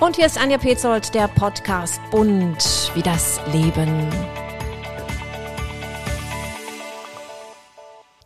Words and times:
Und 0.00 0.16
hier 0.16 0.24
ist 0.24 0.38
Anja 0.38 0.56
Petzold, 0.56 1.14
der 1.14 1.28
Podcast 1.28 2.00
Bunt 2.10 2.90
wie 2.94 3.02
das 3.02 3.38
Leben. 3.52 4.08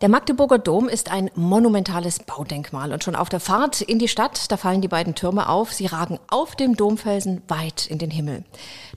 Der 0.01 0.09
Magdeburger 0.09 0.57
Dom 0.57 0.89
ist 0.89 1.09
ein 1.09 1.31
monumentales 1.35 2.19
Baudenkmal 2.19 2.91
und 2.91 3.05
schon 3.05 3.15
auf 3.15 3.29
der 3.29 3.39
Fahrt 3.39 3.79
in 3.79 3.97
die 3.97 4.09
Stadt, 4.09 4.51
da 4.51 4.57
fallen 4.57 4.81
die 4.81 4.89
beiden 4.89 5.15
Türme 5.15 5.47
auf. 5.47 5.71
Sie 5.71 5.85
ragen 5.85 6.19
auf 6.27 6.57
dem 6.57 6.75
Domfelsen 6.75 7.41
weit 7.47 7.87
in 7.87 7.97
den 7.97 8.11
Himmel. 8.11 8.43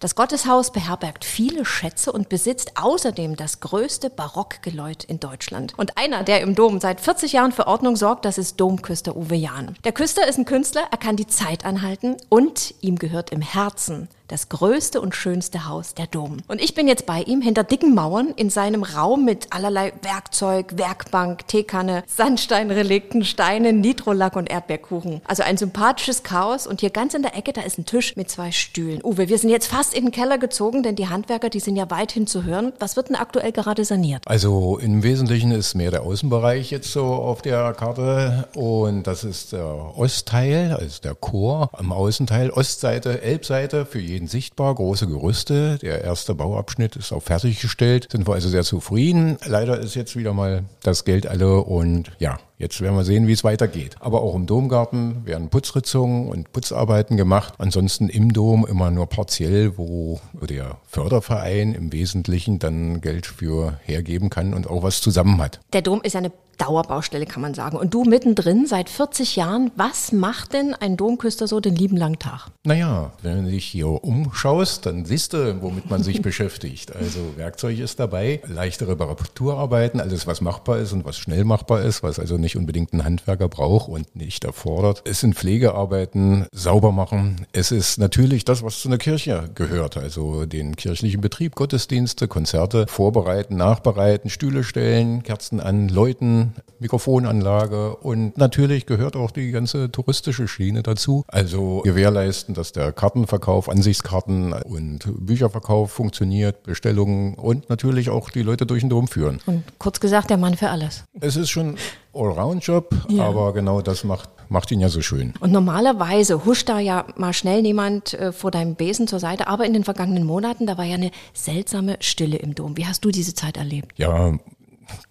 Das 0.00 0.16
Gotteshaus 0.16 0.72
beherbergt 0.72 1.24
viele 1.24 1.64
Schätze 1.64 2.10
und 2.10 2.28
besitzt 2.28 2.72
außerdem 2.82 3.36
das 3.36 3.60
größte 3.60 4.10
Barockgeläut 4.10 5.04
in 5.04 5.20
Deutschland. 5.20 5.72
Und 5.78 5.96
einer, 5.96 6.24
der 6.24 6.40
im 6.40 6.56
Dom 6.56 6.80
seit 6.80 7.00
40 7.00 7.32
Jahren 7.32 7.52
für 7.52 7.68
Ordnung 7.68 7.94
sorgt, 7.94 8.24
das 8.24 8.36
ist 8.36 8.58
Domküster 8.58 9.16
Uwe 9.16 9.36
Jahn. 9.36 9.76
Der 9.84 9.92
Küster 9.92 10.26
ist 10.26 10.38
ein 10.38 10.46
Künstler, 10.46 10.82
er 10.90 10.98
kann 10.98 11.14
die 11.14 11.28
Zeit 11.28 11.64
anhalten 11.64 12.16
und 12.28 12.74
ihm 12.80 12.98
gehört 12.98 13.30
im 13.30 13.40
Herzen 13.40 14.08
das 14.28 14.48
größte 14.48 15.00
und 15.00 15.14
schönste 15.14 15.66
Haus, 15.66 15.94
der 15.94 16.06
Dom. 16.06 16.38
Und 16.46 16.60
ich 16.60 16.74
bin 16.74 16.86
jetzt 16.86 17.06
bei 17.06 17.22
ihm 17.22 17.40
hinter 17.40 17.64
dicken 17.64 17.94
Mauern 17.94 18.32
in 18.36 18.50
seinem 18.50 18.82
Raum 18.82 19.24
mit 19.24 19.48
allerlei 19.50 19.92
Werkzeug, 20.02 20.76
Werkbank, 20.76 21.48
Teekanne, 21.48 22.04
Sandsteinrelikten, 22.06 23.24
Steinen, 23.24 23.80
Nitrolack 23.80 24.36
und 24.36 24.50
Erdbeerkuchen. 24.50 25.22
Also 25.26 25.42
ein 25.42 25.56
sympathisches 25.56 26.22
Chaos 26.22 26.66
und 26.66 26.80
hier 26.80 26.90
ganz 26.90 27.14
in 27.14 27.22
der 27.22 27.36
Ecke, 27.36 27.52
da 27.52 27.62
ist 27.62 27.78
ein 27.78 27.86
Tisch 27.86 28.16
mit 28.16 28.30
zwei 28.30 28.52
Stühlen. 28.52 29.00
Uwe, 29.02 29.28
wir 29.28 29.38
sind 29.38 29.50
jetzt 29.50 29.68
fast 29.68 29.94
in 29.94 30.06
den 30.06 30.12
Keller 30.12 30.38
gezogen, 30.38 30.82
denn 30.82 30.96
die 30.96 31.08
Handwerker, 31.08 31.48
die 31.48 31.60
sind 31.60 31.76
ja 31.76 31.90
weithin 31.90 32.26
zu 32.26 32.44
hören. 32.44 32.72
Was 32.78 32.96
wird 32.96 33.08
denn 33.08 33.16
aktuell 33.16 33.52
gerade 33.52 33.84
saniert? 33.84 34.22
Also 34.26 34.78
im 34.78 35.02
Wesentlichen 35.02 35.52
ist 35.52 35.74
mehr 35.74 35.90
der 35.90 36.02
Außenbereich 36.02 36.70
jetzt 36.70 36.92
so 36.92 37.04
auf 37.04 37.42
der 37.42 37.72
Karte 37.72 38.48
und 38.54 39.06
das 39.06 39.24
ist 39.24 39.52
der 39.52 39.66
Ostteil, 39.96 40.76
also 40.78 41.00
der 41.02 41.14
Chor 41.14 41.70
am 41.72 41.92
Außenteil, 41.92 42.50
Ostseite, 42.50 43.22
Elbseite 43.22 43.86
für 43.86 44.00
jeden 44.00 44.17
jeden 44.18 44.26
sichtbar, 44.26 44.74
große 44.74 45.06
Gerüste. 45.06 45.78
Der 45.78 46.02
erste 46.02 46.34
Bauabschnitt 46.34 46.96
ist 46.96 47.12
auch 47.12 47.22
fertiggestellt, 47.22 48.08
sind 48.10 48.26
wir 48.26 48.34
also 48.34 48.48
sehr 48.48 48.64
zufrieden. 48.64 49.38
Leider 49.46 49.78
ist 49.78 49.94
jetzt 49.94 50.16
wieder 50.16 50.34
mal 50.34 50.64
das 50.82 51.04
Geld 51.04 51.28
alle 51.28 51.62
und 51.62 52.10
ja, 52.18 52.38
Jetzt 52.60 52.80
werden 52.80 52.96
wir 52.96 53.04
sehen, 53.04 53.28
wie 53.28 53.32
es 53.32 53.44
weitergeht. 53.44 53.94
Aber 54.00 54.20
auch 54.20 54.34
im 54.34 54.46
Domgarten 54.46 55.24
werden 55.24 55.48
Putzritzungen 55.48 56.28
und 56.28 56.52
Putzarbeiten 56.52 57.16
gemacht. 57.16 57.54
Ansonsten 57.58 58.08
im 58.08 58.32
Dom 58.32 58.66
immer 58.66 58.90
nur 58.90 59.06
partiell, 59.06 59.78
wo 59.78 60.18
der 60.32 60.78
Förderverein 60.88 61.72
im 61.72 61.92
Wesentlichen 61.92 62.58
dann 62.58 63.00
Geld 63.00 63.26
für 63.26 63.78
hergeben 63.84 64.28
kann 64.28 64.54
und 64.54 64.66
auch 64.66 64.82
was 64.82 65.00
zusammen 65.00 65.40
hat. 65.40 65.60
Der 65.72 65.82
Dom 65.82 66.00
ist 66.02 66.16
eine 66.16 66.32
Dauerbaustelle, 66.58 67.26
kann 67.26 67.42
man 67.42 67.54
sagen. 67.54 67.76
Und 67.76 67.94
du 67.94 68.04
mittendrin 68.04 68.66
seit 68.66 68.90
40 68.90 69.36
Jahren, 69.36 69.70
was 69.76 70.12
macht 70.12 70.52
denn 70.52 70.74
ein 70.74 70.96
Domküster 70.96 71.46
so 71.46 71.60
den 71.60 71.76
lieben 71.76 71.96
langen 71.96 72.18
Tag? 72.18 72.48
Naja, 72.64 73.12
wenn 73.22 73.44
du 73.44 73.50
dich 73.50 73.64
hier 73.64 73.88
umschaust, 73.88 74.84
dann 74.86 75.04
siehst 75.04 75.32
du, 75.32 75.62
womit 75.62 75.88
man 75.88 76.02
sich 76.02 76.20
beschäftigt. 76.28 76.94
Also 76.94 77.20
Werkzeug 77.36 77.78
ist 77.78 78.00
dabei, 78.00 78.42
leichte 78.46 78.88
Reparaturarbeiten, 78.88 80.00
alles 80.00 80.26
was 80.26 80.40
machbar 80.40 80.78
ist 80.78 80.92
und 80.92 81.04
was 81.04 81.16
schnell 81.16 81.44
machbar 81.44 81.82
ist, 81.82 82.02
was 82.02 82.18
also 82.18 82.36
nicht 82.36 82.56
unbedingt 82.56 82.92
ein 82.92 83.04
Handwerker 83.04 83.48
braucht 83.48 83.88
und 83.88 84.16
nicht 84.16 84.44
erfordert. 84.44 85.02
Es 85.04 85.20
sind 85.20 85.34
Pflegearbeiten, 85.34 86.46
sauber 86.52 86.92
machen. 86.92 87.46
Es 87.52 87.70
ist 87.70 87.98
natürlich 87.98 88.44
das, 88.44 88.62
was 88.62 88.80
zu 88.80 88.88
einer 88.88 88.98
Kirche 88.98 89.48
gehört, 89.54 89.96
also 89.96 90.44
den 90.46 90.76
kirchlichen 90.76 91.20
Betrieb, 91.20 91.54
Gottesdienste, 91.54 92.28
Konzerte 92.28 92.86
vorbereiten, 92.88 93.56
nachbereiten, 93.56 94.30
Stühle 94.30 94.64
stellen, 94.64 95.22
Kerzen 95.22 95.60
an, 95.60 95.88
läuten, 95.88 96.47
Mikrofonanlage 96.78 97.96
und 97.96 98.38
natürlich 98.38 98.86
gehört 98.86 99.16
auch 99.16 99.30
die 99.30 99.50
ganze 99.50 99.90
touristische 99.90 100.48
Schiene 100.48 100.82
dazu. 100.82 101.24
Also 101.28 101.80
gewährleisten, 101.82 102.54
dass 102.54 102.72
der 102.72 102.92
Kartenverkauf, 102.92 103.68
Ansichtskarten 103.68 104.52
und 104.52 105.04
Bücherverkauf 105.18 105.90
funktioniert, 105.90 106.62
Bestellungen 106.62 107.34
und 107.34 107.68
natürlich 107.68 108.10
auch 108.10 108.30
die 108.30 108.42
Leute 108.42 108.66
durch 108.66 108.82
den 108.82 108.90
Dom 108.90 109.08
führen. 109.08 109.40
Und 109.46 109.64
kurz 109.78 110.00
gesagt, 110.00 110.30
der 110.30 110.36
Mann 110.36 110.56
für 110.56 110.70
alles. 110.70 111.04
Es 111.20 111.36
ist 111.36 111.50
schon 111.50 111.76
Allround-Job, 112.14 112.94
ja. 113.08 113.24
aber 113.24 113.52
genau 113.52 113.80
das 113.80 114.04
macht, 114.04 114.30
macht 114.48 114.70
ihn 114.70 114.80
ja 114.80 114.88
so 114.88 115.00
schön. 115.00 115.34
Und 115.40 115.52
normalerweise 115.52 116.44
huscht 116.44 116.68
da 116.68 116.78
ja 116.80 117.06
mal 117.16 117.32
schnell 117.32 117.62
niemand 117.62 118.14
äh, 118.14 118.32
vor 118.32 118.50
deinem 118.50 118.74
Besen 118.74 119.06
zur 119.06 119.20
Seite, 119.20 119.46
aber 119.46 119.64
in 119.64 119.72
den 119.72 119.84
vergangenen 119.84 120.24
Monaten, 120.24 120.66
da 120.66 120.78
war 120.78 120.84
ja 120.84 120.94
eine 120.94 121.10
seltsame 121.32 121.96
Stille 122.00 122.36
im 122.38 122.54
Dom. 122.54 122.76
Wie 122.76 122.86
hast 122.86 123.04
du 123.04 123.10
diese 123.10 123.34
Zeit 123.34 123.56
erlebt? 123.56 123.98
Ja, 123.98 124.32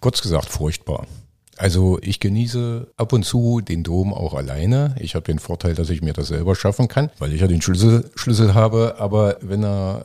kurz 0.00 0.22
gesagt 0.22 0.48
furchtbar. 0.48 1.06
Also 1.58 1.98
ich 2.02 2.20
genieße 2.20 2.86
ab 2.96 3.12
und 3.12 3.24
zu 3.24 3.60
den 3.60 3.82
Dom 3.82 4.14
auch 4.14 4.34
alleine. 4.34 4.94
Ich 5.00 5.16
habe 5.16 5.24
den 5.24 5.40
Vorteil, 5.40 5.74
dass 5.74 5.90
ich 5.90 6.02
mir 6.02 6.12
das 6.12 6.28
selber 6.28 6.54
schaffen 6.54 6.86
kann, 6.86 7.10
weil 7.18 7.32
ich 7.32 7.40
ja 7.40 7.48
den 7.48 7.60
Schlüssel, 7.60 8.08
Schlüssel 8.14 8.54
habe. 8.54 8.94
Aber 8.98 9.38
wenn 9.40 9.64
er 9.64 10.04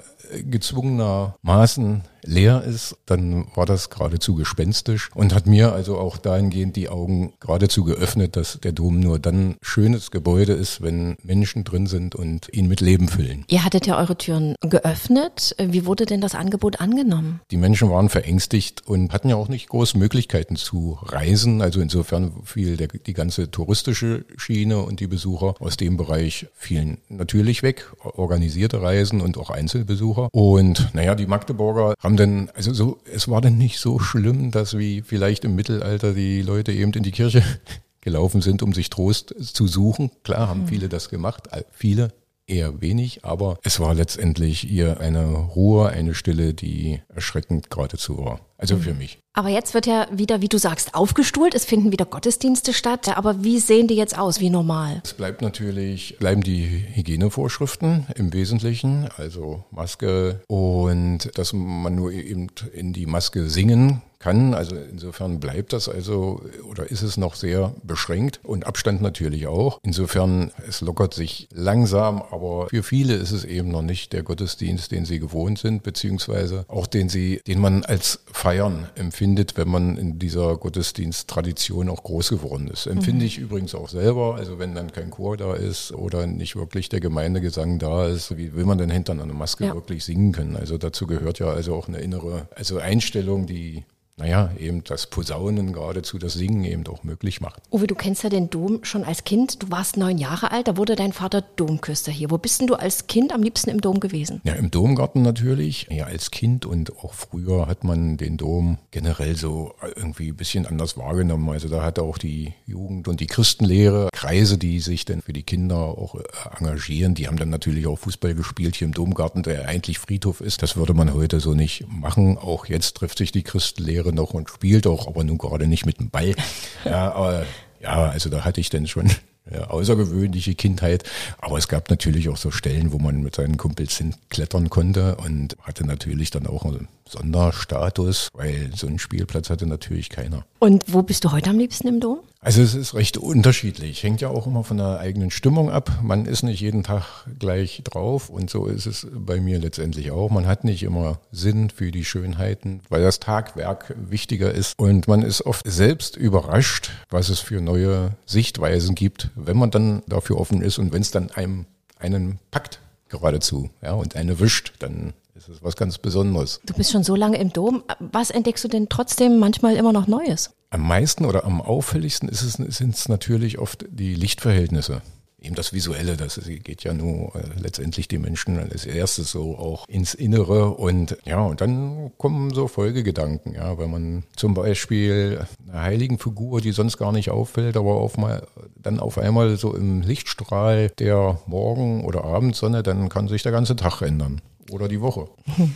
gezwungenermaßen 0.50 2.04
leer 2.26 2.64
ist, 2.64 2.96
dann 3.06 3.48
war 3.56 3.66
das 3.66 3.90
geradezu 3.90 4.36
gespenstisch 4.36 5.10
und 5.14 5.34
hat 5.34 5.46
mir 5.46 5.74
also 5.74 5.98
auch 5.98 6.18
dahingehend 6.18 6.76
die 6.76 6.90
Augen 6.90 7.34
geradezu 7.40 7.84
geöffnet, 7.84 8.36
dass 8.36 8.60
der 8.62 8.72
Dom 8.72 9.00
nur 9.00 9.20
dann 9.20 9.56
schönes 9.62 10.12
Gebäude 10.12 10.54
ist, 10.54 10.82
wenn 10.82 11.16
Menschen 11.24 11.64
drin 11.64 11.88
sind 11.88 12.16
und 12.16 12.48
ihn 12.54 12.68
mit 12.68 12.82
Leben 12.82 13.08
füllen. 13.08 13.46
Ihr 13.50 13.64
hattet 13.64 13.86
ja 13.86 13.98
eure 13.98 14.18
Türen 14.18 14.56
geöffnet. 14.62 15.56
Wie 15.60 15.86
wurde 15.86 16.06
denn 16.06 16.22
das 16.22 16.36
Angebot 16.36 16.80
angenommen? 16.80 17.42
Die 17.52 17.58
Menschen 17.58 17.90
waren 17.90 18.10
verängstigt 18.10 18.88
und 18.88 19.12
hatten 19.14 19.30
ja 19.30 19.36
auch 19.36 19.50
nicht 19.50 19.70
große 19.70 19.98
Möglichkeiten 19.98 20.56
zu 20.56 20.98
reisen. 21.02 21.62
Also 21.62 21.82
insofern 21.82 22.44
fiel 22.44 22.78
der, 22.78 22.88
die 22.88 23.14
ganze 23.14 23.52
touristische 23.52 24.26
Schiene 24.38 24.80
und 24.80 25.00
die 25.00 25.08
Besucher 25.08 25.56
aus 25.60 25.78
dem 25.78 25.98
Bereich 25.98 26.48
fielen 26.54 27.00
natürlich 27.10 27.64
weg. 27.64 27.92
Organisierte 28.04 28.82
Reisen 28.82 29.22
und 29.22 29.38
auch 29.38 29.50
Einzelbesucher. 29.50 30.13
Und 30.32 30.94
naja, 30.94 31.16
die 31.16 31.28
Magdeburger 31.28 31.94
haben 32.00 32.18
denn, 32.18 32.50
also 32.56 32.74
so, 32.74 33.00
es 33.12 33.28
war 33.28 33.42
denn 33.42 33.58
nicht 33.58 33.80
so 33.80 34.00
schlimm, 34.00 34.52
dass 34.52 34.78
wie 34.78 35.02
vielleicht 35.02 35.46
im 35.46 35.56
Mittelalter 35.56 36.14
die 36.14 36.42
Leute 36.42 36.72
eben 36.72 36.94
in 36.94 37.04
die 37.04 37.12
Kirche 37.12 37.44
gelaufen 38.02 38.42
sind, 38.42 38.64
um 38.64 38.74
sich 38.74 38.90
Trost 38.90 39.34
zu 39.40 39.68
suchen. 39.68 40.12
Klar 40.24 40.48
haben 40.48 40.62
mhm. 40.62 40.68
viele 40.68 40.90
das 40.90 41.10
gemacht, 41.10 41.48
viele 41.72 42.12
eher 42.48 42.82
wenig, 42.82 43.24
aber 43.24 43.58
es 43.64 43.80
war 43.80 43.94
letztendlich 43.94 44.72
eher 44.72 45.00
eine 45.00 45.26
Ruhe, 45.26 45.90
eine 45.90 46.14
Stille, 46.14 46.54
die 46.54 47.02
erschreckend 47.14 47.70
geradezu 47.70 48.18
war. 48.18 48.40
Also 48.58 48.78
für 48.78 48.94
mich. 48.94 49.20
Aber 49.34 49.50
jetzt 49.50 49.74
wird 49.74 49.88
ja 49.88 50.08
wieder, 50.10 50.40
wie 50.40 50.48
du 50.48 50.58
sagst, 50.58 50.96
aufgestuhlt. 50.96 51.54
Es 51.54 51.66
finden 51.66 51.92
wieder 51.92 52.06
Gottesdienste 52.06 52.72
statt. 52.72 53.18
Aber 53.18 53.44
wie 53.44 53.60
sehen 53.60 53.90
die 53.90 53.96
jetzt 53.96 54.18
aus? 54.18 54.40
Wie 54.40 54.50
normal? 54.50 55.02
Es 55.04 55.14
bleibt 55.14 55.42
natürlich, 55.42 56.18
bleiben 56.18 56.44
die 56.44 56.86
Hygienevorschriften 56.94 58.08
im 58.16 58.32
Wesentlichen, 58.32 59.10
also 59.18 59.66
Maske 59.70 60.42
und 60.48 61.30
dass 61.38 61.52
man 61.52 61.94
nur 61.94 62.14
eben 62.14 62.48
in 62.74 62.94
die 62.94 63.06
Maske 63.06 63.50
singen 63.50 64.02
kann. 64.24 64.54
Also 64.54 64.76
insofern 64.76 65.40
bleibt 65.40 65.74
das 65.74 65.90
also 65.90 66.42
oder 66.70 66.90
ist 66.90 67.02
es 67.02 67.18
noch 67.18 67.36
sehr 67.36 67.76
beschränkt 67.84 68.40
und 68.44 68.66
Abstand 68.66 69.02
natürlich 69.02 69.48
auch. 69.48 69.80
Insofern 69.84 70.52
es 70.68 70.80
lockert 70.80 71.14
sich 71.14 71.50
langsam, 71.54 72.22
aber 72.32 72.68
für 72.70 72.84
viele 72.84 73.16
ist 73.16 73.32
es 73.32 73.44
eben 73.44 73.70
noch 73.70 73.82
nicht 73.82 74.14
der 74.14 74.24
Gottesdienst, 74.24 74.92
den 74.92 75.04
sie 75.06 75.20
gewohnt 75.20 75.60
sind, 75.60 75.84
beziehungsweise 75.84 76.64
auch 76.70 76.88
den 76.88 77.10
sie, 77.10 77.42
den 77.46 77.60
man 77.60 77.84
als 77.84 78.22
Feiern 78.32 78.88
empfindet, 78.96 79.58
wenn 79.58 79.68
man 79.68 79.98
in 79.98 80.20
dieser 80.20 80.56
Gottesdiensttradition 80.56 81.90
auch 81.90 82.04
groß 82.04 82.30
geworden 82.30 82.70
ist. 82.70 82.88
Empfinde 82.88 83.24
mhm. 83.24 83.28
ich 83.28 83.38
übrigens 83.40 83.76
auch 83.76 83.90
selber. 83.90 84.36
Also 84.36 84.58
wenn 84.58 84.74
dann 84.74 84.94
kein 84.94 85.12
Chor 85.12 85.36
da 85.36 85.54
ist 85.54 85.92
oder 85.92 86.28
nicht 86.28 86.56
wirklich 86.56 86.88
der 86.88 87.02
Gemeindegesang 87.02 87.78
da 87.78 88.08
ist, 88.08 88.38
wie 88.38 88.54
will 88.54 88.64
man 88.64 88.78
denn 88.78 88.90
hinter 88.90 89.12
einer 89.12 89.26
Maske 89.26 89.66
ja. 89.66 89.76
wirklich 89.76 90.06
singen 90.06 90.32
können? 90.32 90.56
Also 90.56 90.78
dazu 90.78 91.08
gehört 91.08 91.40
ja 91.40 91.48
also 91.48 91.76
auch 91.76 91.90
eine 91.90 92.00
innere, 92.00 92.48
also 92.56 92.78
Einstellung, 92.78 93.48
die 93.48 93.84
naja, 94.16 94.52
eben 94.60 94.84
das 94.84 95.08
Posaunen 95.08 95.74
geradezu, 95.74 96.20
das 96.20 96.34
Singen 96.34 96.64
eben 96.66 96.86
auch 96.88 97.04
möglich 97.04 97.42
macht. 97.42 97.64
Uwe, 97.72 97.88
du 97.88 97.96
kennst 97.96 98.24
ja 98.24 98.30
den 98.30 98.50
Dom 98.50 98.84
schon 98.84 99.04
als 99.04 99.24
Kind. 99.24 99.64
Du 99.64 99.72
warst 99.72 99.98
neun 99.98 100.20
Jahre 100.20 100.52
alt, 100.52 100.68
da 100.68 100.78
wurde 100.78 100.96
dein 100.96 101.14
Vater 101.14 101.42
Domküster 101.42 102.12
hier. 102.12 102.30
Wo 102.30 102.38
bist 102.38 102.62
denn 102.62 102.68
du 102.68 102.76
als 102.76 103.08
Kind 103.08 103.34
am 103.34 103.42
liebsten 103.42 103.72
im 103.72 103.82
Dom 103.82 104.00
gewesen? 104.00 104.42
Ja, 104.44 104.54
im 104.54 104.70
Domgarten 104.70 105.24
natürlich. 105.24 105.88
Ja, 105.90 106.06
als 106.06 106.30
Kind 106.30 106.66
und 106.66 106.96
auch 106.98 107.14
früher 107.14 107.66
hat 107.66 107.84
man 107.84 108.18
den 108.18 108.38
Dom 108.38 108.78
generell 108.92 109.36
so 109.36 109.74
irgendwie 109.96 110.30
ein 110.30 110.36
bisschen 110.36 110.68
anders 110.68 110.96
wahrgenommen. 110.96 111.50
Also 111.50 111.68
da 111.68 111.84
hat 111.84 111.98
auch 111.98 112.20
die 112.20 112.54
Jugend 112.68 113.08
und 113.08 113.20
die 113.20 113.28
Christenlehre 113.28 114.10
Kreise, 114.14 114.60
die 114.60 114.80
sich 114.80 115.06
dann 115.06 115.22
für 115.22 115.34
die 115.34 115.44
Kinder 115.44 115.76
auch 115.76 116.16
äh, 116.16 116.24
engagieren. 116.60 117.16
Die 117.16 117.28
haben 117.28 117.38
dann 117.38 117.50
natürlich 117.50 117.88
auch 117.88 117.98
Fußball 117.98 118.36
gespielt 118.36 118.76
hier 118.76 118.86
im 118.86 118.94
Domgarten, 118.94 119.42
der 119.42 119.68
eigentlich 119.68 119.98
Friedhof 119.98 120.40
ist. 120.40 120.62
Das 120.62 120.78
würde 120.78 120.94
man 120.94 121.14
heute 121.14 121.40
so 121.40 121.56
nicht 121.56 121.86
machen. 121.88 122.38
Auch 122.38 122.68
jetzt 122.68 122.96
trifft 122.96 123.18
sich 123.18 123.32
die 123.32 123.44
Christenlehre 123.44 124.03
Karriere 124.04 124.14
noch 124.14 124.34
und 124.34 124.50
spielt 124.50 124.88
auch, 124.88 125.08
aber 125.08 125.24
nun 125.24 125.38
gerade 125.38 125.68
nicht 125.68 125.86
mit 125.86 126.00
dem 126.00 126.10
Ball. 126.10 126.36
Ja, 126.86 127.14
aber 127.14 127.46
ja, 127.82 128.10
also 128.10 128.30
da 128.30 128.44
hatte 128.44 128.60
ich 128.60 128.70
dann 128.70 128.88
schon 128.88 129.10
ja, 129.50 129.68
außergewöhnliche 129.68 130.54
Kindheit. 130.54 131.04
Aber 131.40 131.58
es 131.58 131.70
gab 131.70 131.90
natürlich 131.90 132.28
auch 132.28 132.36
so 132.36 132.52
Stellen, 132.52 132.92
wo 132.92 133.00
man 133.00 133.22
mit 133.22 133.36
seinen 133.36 133.56
Kumpels 133.56 133.98
hinklettern 133.98 134.70
konnte 134.70 135.16
und 135.16 135.56
hatte 135.62 135.86
natürlich 135.86 136.30
dann 136.30 136.46
auch 136.46 136.66
einen 136.66 136.90
Sonderstatus, 137.08 138.28
weil 138.34 138.70
so 138.76 138.88
einen 138.88 139.00
Spielplatz 139.00 139.50
hatte 139.50 139.66
natürlich 139.66 140.10
keiner. 140.10 140.46
Und 140.60 140.84
wo 140.88 141.04
bist 141.04 141.24
du 141.24 141.32
heute 141.32 141.52
am 141.52 141.58
liebsten 141.58 141.88
im 141.88 142.02
Dom? 142.02 142.20
Also 142.44 142.62
es 142.62 142.76
ist 142.76 142.94
recht 142.94 143.18
unterschiedlich. 143.18 144.04
Hängt 144.04 144.20
ja 144.20 144.28
auch 144.28 144.48
immer 144.48 144.66
von 144.66 144.76
der 144.76 145.00
eigenen 145.00 145.32
Stimmung 145.32 145.70
ab. 145.70 145.90
Man 146.02 146.26
ist 146.26 146.44
nicht 146.44 146.60
jeden 146.60 146.84
Tag 146.84 147.26
gleich 147.40 147.82
drauf 147.86 148.30
und 148.30 148.50
so 148.50 148.66
ist 148.66 148.86
es 148.86 149.08
bei 149.14 149.40
mir 149.40 149.60
letztendlich 149.60 150.12
auch. 150.12 150.30
Man 150.30 150.46
hat 150.46 150.66
nicht 150.66 150.84
immer 150.84 151.20
Sinn 151.32 151.70
für 151.70 151.90
die 151.92 152.04
Schönheiten, 152.04 152.82
weil 152.90 153.02
das 153.02 153.22
Tagwerk 153.22 153.96
wichtiger 153.98 154.52
ist. 154.52 154.78
Und 154.78 155.08
man 155.08 155.22
ist 155.22 155.46
oft 155.46 155.66
selbst 155.66 156.18
überrascht, 156.18 156.92
was 157.10 157.30
es 157.30 157.40
für 157.40 157.62
neue 157.62 158.18
Sichtweisen 158.26 158.94
gibt, 158.94 159.30
wenn 159.36 159.56
man 159.56 159.72
dann 159.72 160.04
dafür 160.08 160.38
offen 160.38 160.62
ist 160.62 160.80
und 160.80 160.92
wenn 160.92 161.02
es 161.02 161.12
dann 161.12 161.32
einem 161.32 161.66
einen 161.98 162.40
packt 162.52 162.82
geradezu, 163.08 163.70
ja, 163.82 163.94
und 163.94 164.18
eine 164.18 164.42
wischt, 164.42 164.74
dann 164.80 165.14
ist 165.50 165.58
es 165.58 165.64
was 165.64 165.76
ganz 165.76 165.98
Besonderes. 165.98 166.62
Du 166.66 166.74
bist 166.74 166.92
schon 166.92 167.04
so 167.04 167.16
lange 167.16 167.38
im 167.38 167.52
Dom. 167.52 167.84
Was 168.00 168.30
entdeckst 168.30 168.64
du 168.64 168.68
denn 168.68 168.88
trotzdem 168.90 169.40
manchmal 169.40 169.76
immer 169.76 169.94
noch 169.94 170.08
Neues? 170.08 170.52
Am 170.70 170.88
meisten 170.88 171.26
oder 171.26 171.44
am 171.44 171.62
auffälligsten 171.62 172.30
ist 172.30 172.42
es, 172.42 172.54
sind 172.54 172.96
es 172.96 173.10
natürlich 173.10 173.60
oft 173.60 173.86
die 173.90 174.16
Lichtverhältnisse 174.16 175.02
eben 175.44 175.56
das 175.56 175.74
Visuelle, 175.74 176.16
das 176.16 176.40
geht 176.64 176.84
ja 176.84 176.94
nur 176.94 177.36
äh, 177.36 177.42
letztendlich 177.62 178.08
die 178.08 178.18
Menschen 178.18 178.58
als 178.58 178.86
erstes 178.86 179.32
so 179.32 179.58
auch 179.58 179.88
ins 179.90 180.14
Innere 180.14 180.70
und 180.70 181.18
ja, 181.26 181.42
und 181.42 181.60
dann 181.60 182.12
kommen 182.18 182.54
so 182.54 182.68
Folgegedanken, 182.68 183.54
ja, 183.54 183.78
wenn 183.78 183.92
man 183.92 184.24
zum 184.36 184.54
Beispiel 184.54 185.46
eine 185.68 185.82
heiligen 185.82 186.18
Figur, 186.18 186.62
die 186.62 186.72
sonst 186.72 186.98
gar 186.98 187.12
nicht 187.12 187.30
auffällt, 187.30 187.76
aber 187.76 187.96
auf 187.96 188.18
mal, 188.18 188.48
dann 188.78 189.02
auf 189.02 189.18
einmal 189.18 189.58
so 189.58 189.76
im 189.76 190.02
Lichtstrahl 190.02 190.90
der 190.98 191.40
Morgen- 191.46 192.06
oder 192.06 192.24
Abendsonne, 192.24 192.82
dann 192.82 193.10
kann 193.10 193.28
sich 193.28 193.44
der 193.44 193.52
ganze 193.52 193.76
Tag 193.76 194.02
ändern 194.02 194.42
oder 194.70 194.88
die 194.88 195.02
Woche. 195.02 195.30